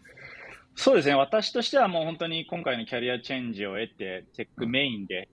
[0.76, 1.16] そうですね。
[1.16, 5.28] 私としてはもう本当に今回のキャリアチェンジを得てテックメインで、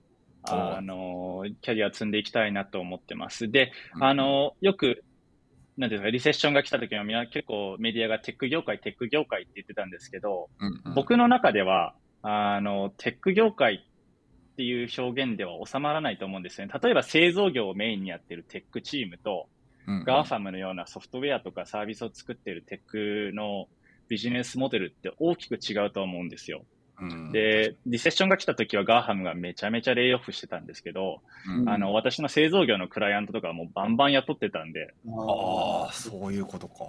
[0.50, 3.50] うん、あのキャリア積んでいきたいなと思ってます。
[3.50, 5.04] で、うん、あのよく
[5.76, 13.84] なんていうか、リセッションが来た時はみんな結構メディアがテック業界、テック業界って言ってたんですけど、うんうん、僕の中では、あの、テック業界
[14.54, 16.68] っていう表現では収まらないと思うんですね。
[16.82, 19.48] 例えば製造業をメインにやってるテックチームと、
[20.06, 23.66] GAFAMのようなソフトウェアとかサービスを作ってるテックの
[24.08, 26.64] ビジネスモデルって大きく違うと思うんですよ。
[27.00, 34.94] うん、で、リセッションが来た時は GAFAMがめちゃめちゃレイオフしてたんですけど、うん、あの、私の製造業のクライアントとかもバンバン雇ってたんで。
[35.08, 36.84] ああ、そういうことか。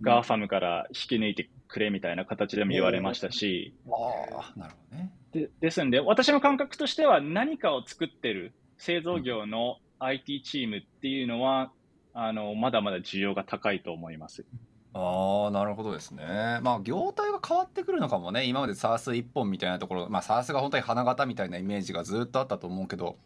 [0.00, 3.74] GAFAMから引き抜いてくれみたいな形でも言われましたし。
[3.88, 5.12] ああ、なるほどね。
[5.32, 11.70] でですんで、私の感覚としては何かを作ってる製造業の IT チームっていうのは、
[12.14, 14.44] あの、まだまだ需要が高いと思います。
[14.92, 16.58] ああ、なるほどですね。
[16.62, 18.44] まあ、業態が変わってくるのかもね。
[18.46, 23.16] 今まで SARS 一本みたいなところ、まあ、SARS が本当に花形みたいなイメージがずっとあったと思うけど、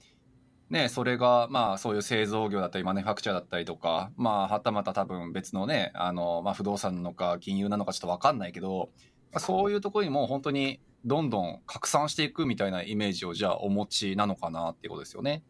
[0.74, 8.90] ね、それが、まあ、そういう製造業だったり、マネファクチャーだったりとか、まあ、はたまた多分別のね、あの、まあ、不動産なのか、金融なのかちょっとわかんないけど、
[9.32, 15.42] まあそういうところにも本当にどんどん拡散していくみたいなイメージをじゃあお持ちなのかなっていうことですよね。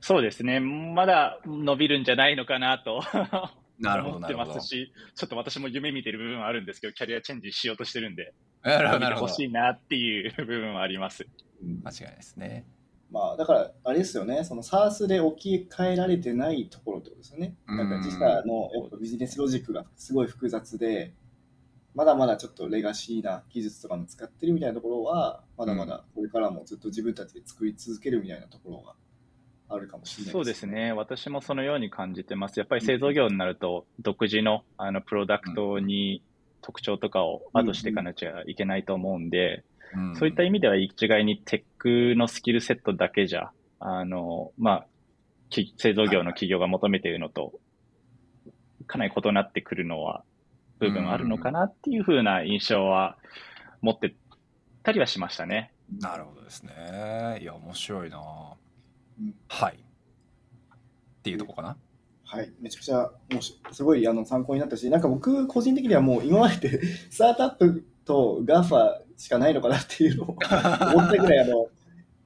[0.00, 0.60] そうですね。
[0.60, 3.02] まだ伸びるんじゃないのかなと
[3.78, 4.66] なるほど、 思ってます。
[4.66, 9.42] し、ちょっと私も夢見てる部分はあるんですけど、キャリアチェンジしようとしてるんで、 なるほど、なるほど伸びてほ。
[9.42, 11.26] しいなっていう部分はあります。
[11.62, 12.66] うん間違いですね。
[13.10, 17.56] まあ、だから、あれですよね、その SARS で置き換えられてないところってことですよね。
[17.66, 21.14] うんなんか自社のやっぱビジネスロジックがすごい複雑で、
[21.94, 28.94] まだまだちょっとレガシーな技術とかも使ってるみたいなところは、まだまだこれからもずっと自分たちで作り続けるみたいなところが
[29.70, 30.66] あるかもしれないそうです。
[30.66, 30.92] ね。
[30.92, 32.58] 私もそのように感じてます。
[32.58, 36.22] やっぱり製造業になると、独自のあのプロダクトに
[36.60, 39.64] 特徴とかをアドしていかなきゃいけないと思うんで、
[39.94, 44.86] うんそういった意味では一概にテックのスキルセットだけじゃ、あの、まあ、
[45.50, 47.58] き製造業の企業が求めているのと、
[48.86, 50.24] かなり異なってくるのは、
[50.78, 53.16] 部分あるのかなっていうふうな印象は
[53.80, 54.14] 持って
[54.82, 55.72] たりはしましたね。
[56.00, 57.38] なるほどですね。
[57.40, 58.18] いや、面白いな。
[59.20, 59.74] うんはい。
[59.74, 61.76] っていうとこかな？
[62.24, 70.26] はい、めちゃくちゃ面白いすごいあの参考になったし、なんか僕個人的にはもう今まででスタートアップと GAFA しかないのかなっていうのを
[70.96, 71.68] 思ったぐらいあの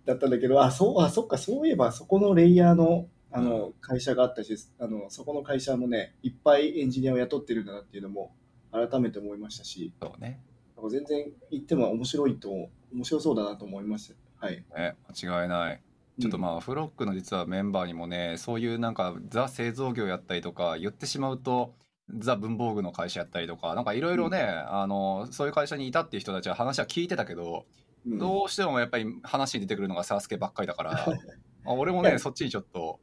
[0.04, 8.34] だったんだけど、あ、そう、あ、そっか、そういえばそこのレイヤーのあの会社があったし、あのそこの会社もね、いっぱいエンジニアを雇ってるんだなっていうのも
[8.70, 10.40] 改めて思いましたし、そうね。
[10.76, 14.46] なんか全然行っても面白いと、面白そうだなと思いました。
[14.46, 14.56] はい。
[14.76, 15.80] ね、間違いない。
[16.20, 21.74] ちょっとまあ、フロックの実はメンバーにもね、そういうなんかザ製造業やったりとか、言ってしまうと、
[22.10, 27.66] ザ文房具の会社やったりとか、なんかいろいろね、あの、そういう会社にいたっていう人たちは話は聞いてたけど、
[28.06, 28.18] うん。
[28.18, 30.92] どうしてもやっぱり話に出てくるのがサスケばっかりだから、
[31.64, 33.00] あ俺もね、そっちにちょっと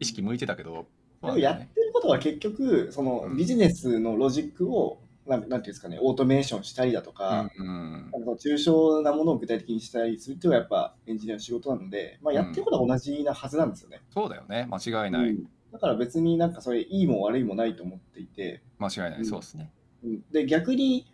[0.00, 0.86] 意識向いてたけど、
[1.22, 7.96] でもやってることは結局、そのビジネスのロジックを、なんなんていうんですかね、オートメーションしたりだとか、うんうん
[8.36, 14.02] 抽象なものを具体的にしたりするっていうのがやっぱエンジニアの仕事なので、まあ、やってることは同じなはずなんですよね。
[14.10, 15.30] そうだよね、間違いない。
[15.30, 19.70] うんだから別になんかそれいいも悪いもないと思っていて、間違いない、そうですね。
[20.02, 21.06] うんで逆に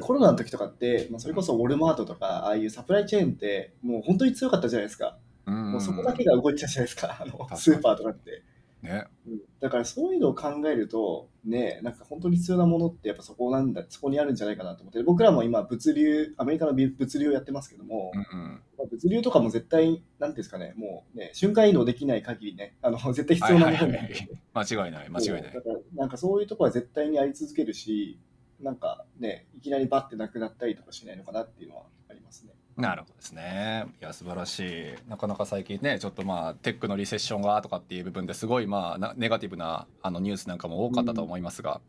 [0.00, 5.18] コロナの時とかって、まあ、それこそウォルマートとかああいうサプライチェーンってもう本当に強かったじゃないですか。
[5.46, 5.72] うん。
[5.72, 8.42] もうそこだけが動いてたじゃないですか、 あのスーパーとかって。
[8.82, 9.40] ね、うん。
[9.60, 18.60] だからそういうのを考えると、ね、なんか本当に必要なものってやっぱそこなんだ、そこにあるんじゃないかなと思って、僕らも今物流、アメリカの物流をやってますけども、うんうん。
[18.90, 25.62] まあ物流とかも絶対、なんていうんですかね、もうね、瞬間移動できない限りね、あの 絶対必要なものになってて間違いない、間違いないだ。
[25.62, 28.18] からなんかそういうところは絶対にあり続けるし、
[28.60, 32.52] なんかね、いきなりバッてなくなったりとかしないのかなっていうのはありますね。
[32.76, 33.86] なるほどですね。
[34.00, 35.10] いや素晴らしい。
[35.10, 41.80] なかなか最近ね、ちょっとまあテックのリセッションがとかっていう部分ですごいまあなネガティブなあのニュースなんかも多かったと思いますが、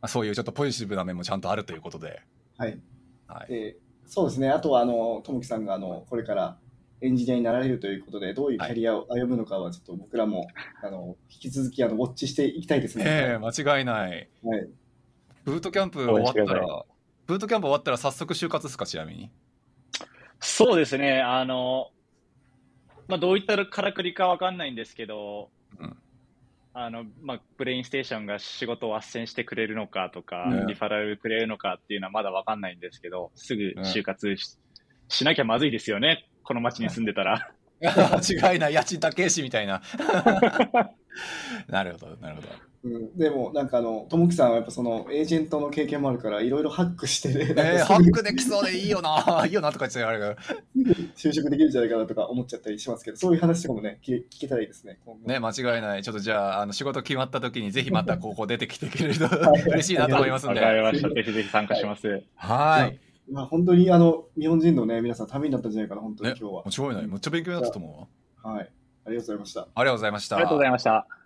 [0.00, 2.22] まあ、そういうちょっとポジティブな面もちゃんとあるということで、
[2.56, 2.78] はい。
[3.26, 3.48] はい。
[3.48, 3.76] で
[4.12, 6.58] そうですね、あとはあの、ともきさんがあのこれから
[7.00, 10.48] エンジニアになられるということで、どういうキャリアを歩むのかは、ちょっと僕らも、
[10.82, 13.04] あの引き続きあのウォッチしていきたいですね。
[13.06, 14.28] ええ間違いない。
[14.42, 14.68] はい、
[15.44, 16.84] ブートキャンプ終わったら、
[17.26, 19.30] ブートキャンプ終わったら早速就活ですか、ちなみに？
[20.40, 21.20] そうですね。
[21.22, 21.92] あの、
[23.06, 25.96] まあ、どういったからくりかわかんないんですけど、うん
[26.72, 34.56] あの、まあ、ブレインステーションが仕事を斡旋してくれるのかとか、ねリファラルくれるのかっていうのはまだわかんないんですけど、すぐ就活し,、
[35.08, 36.28] しなきゃまずいですよね。
[36.44, 37.50] この街に住んでたら。
[37.82, 39.82] 間違いない、家賃高いしみたいな。
[41.66, 42.48] なるほど、なるほど。
[42.82, 47.44] うん、でも、なんかあの、ともきさんはやっぱそのエージェントの経験もあるから、いろいろハックしてね、
[47.82, 50.34] ハックできそうでいいよな、 いいよなとか言ってたあれが。
[51.14, 54.98] 就職できるんじゃないかなとか思っちゃったりしますけど、そういう話とかもね、聞け聞けたらいいですね。
[55.26, 56.02] ね、間違いない。
[56.02, 60.60] ちょっとじゃあ、あの仕事決まった時にぜひまたここ出てきてくれると はい嬉しいなと思いますんわで。
[60.62, 61.10] かりました。
[61.10, 62.22] ぜひぜひ参加します。
[62.34, 62.98] はい。
[63.30, 66.62] まあ、本当にあの日本人のね、皆さん、ためになったんじゃないかな、本当にね、今日は。
[66.64, 67.06] 間違いない。
[67.06, 68.08] めっちゃ勉強になったと思
[68.42, 68.54] うわ。
[68.54, 68.70] はい。
[69.04, 69.60] ありがとうございました。
[69.60, 70.36] ありがとうございました。
[70.36, 71.19] ありがとうございました。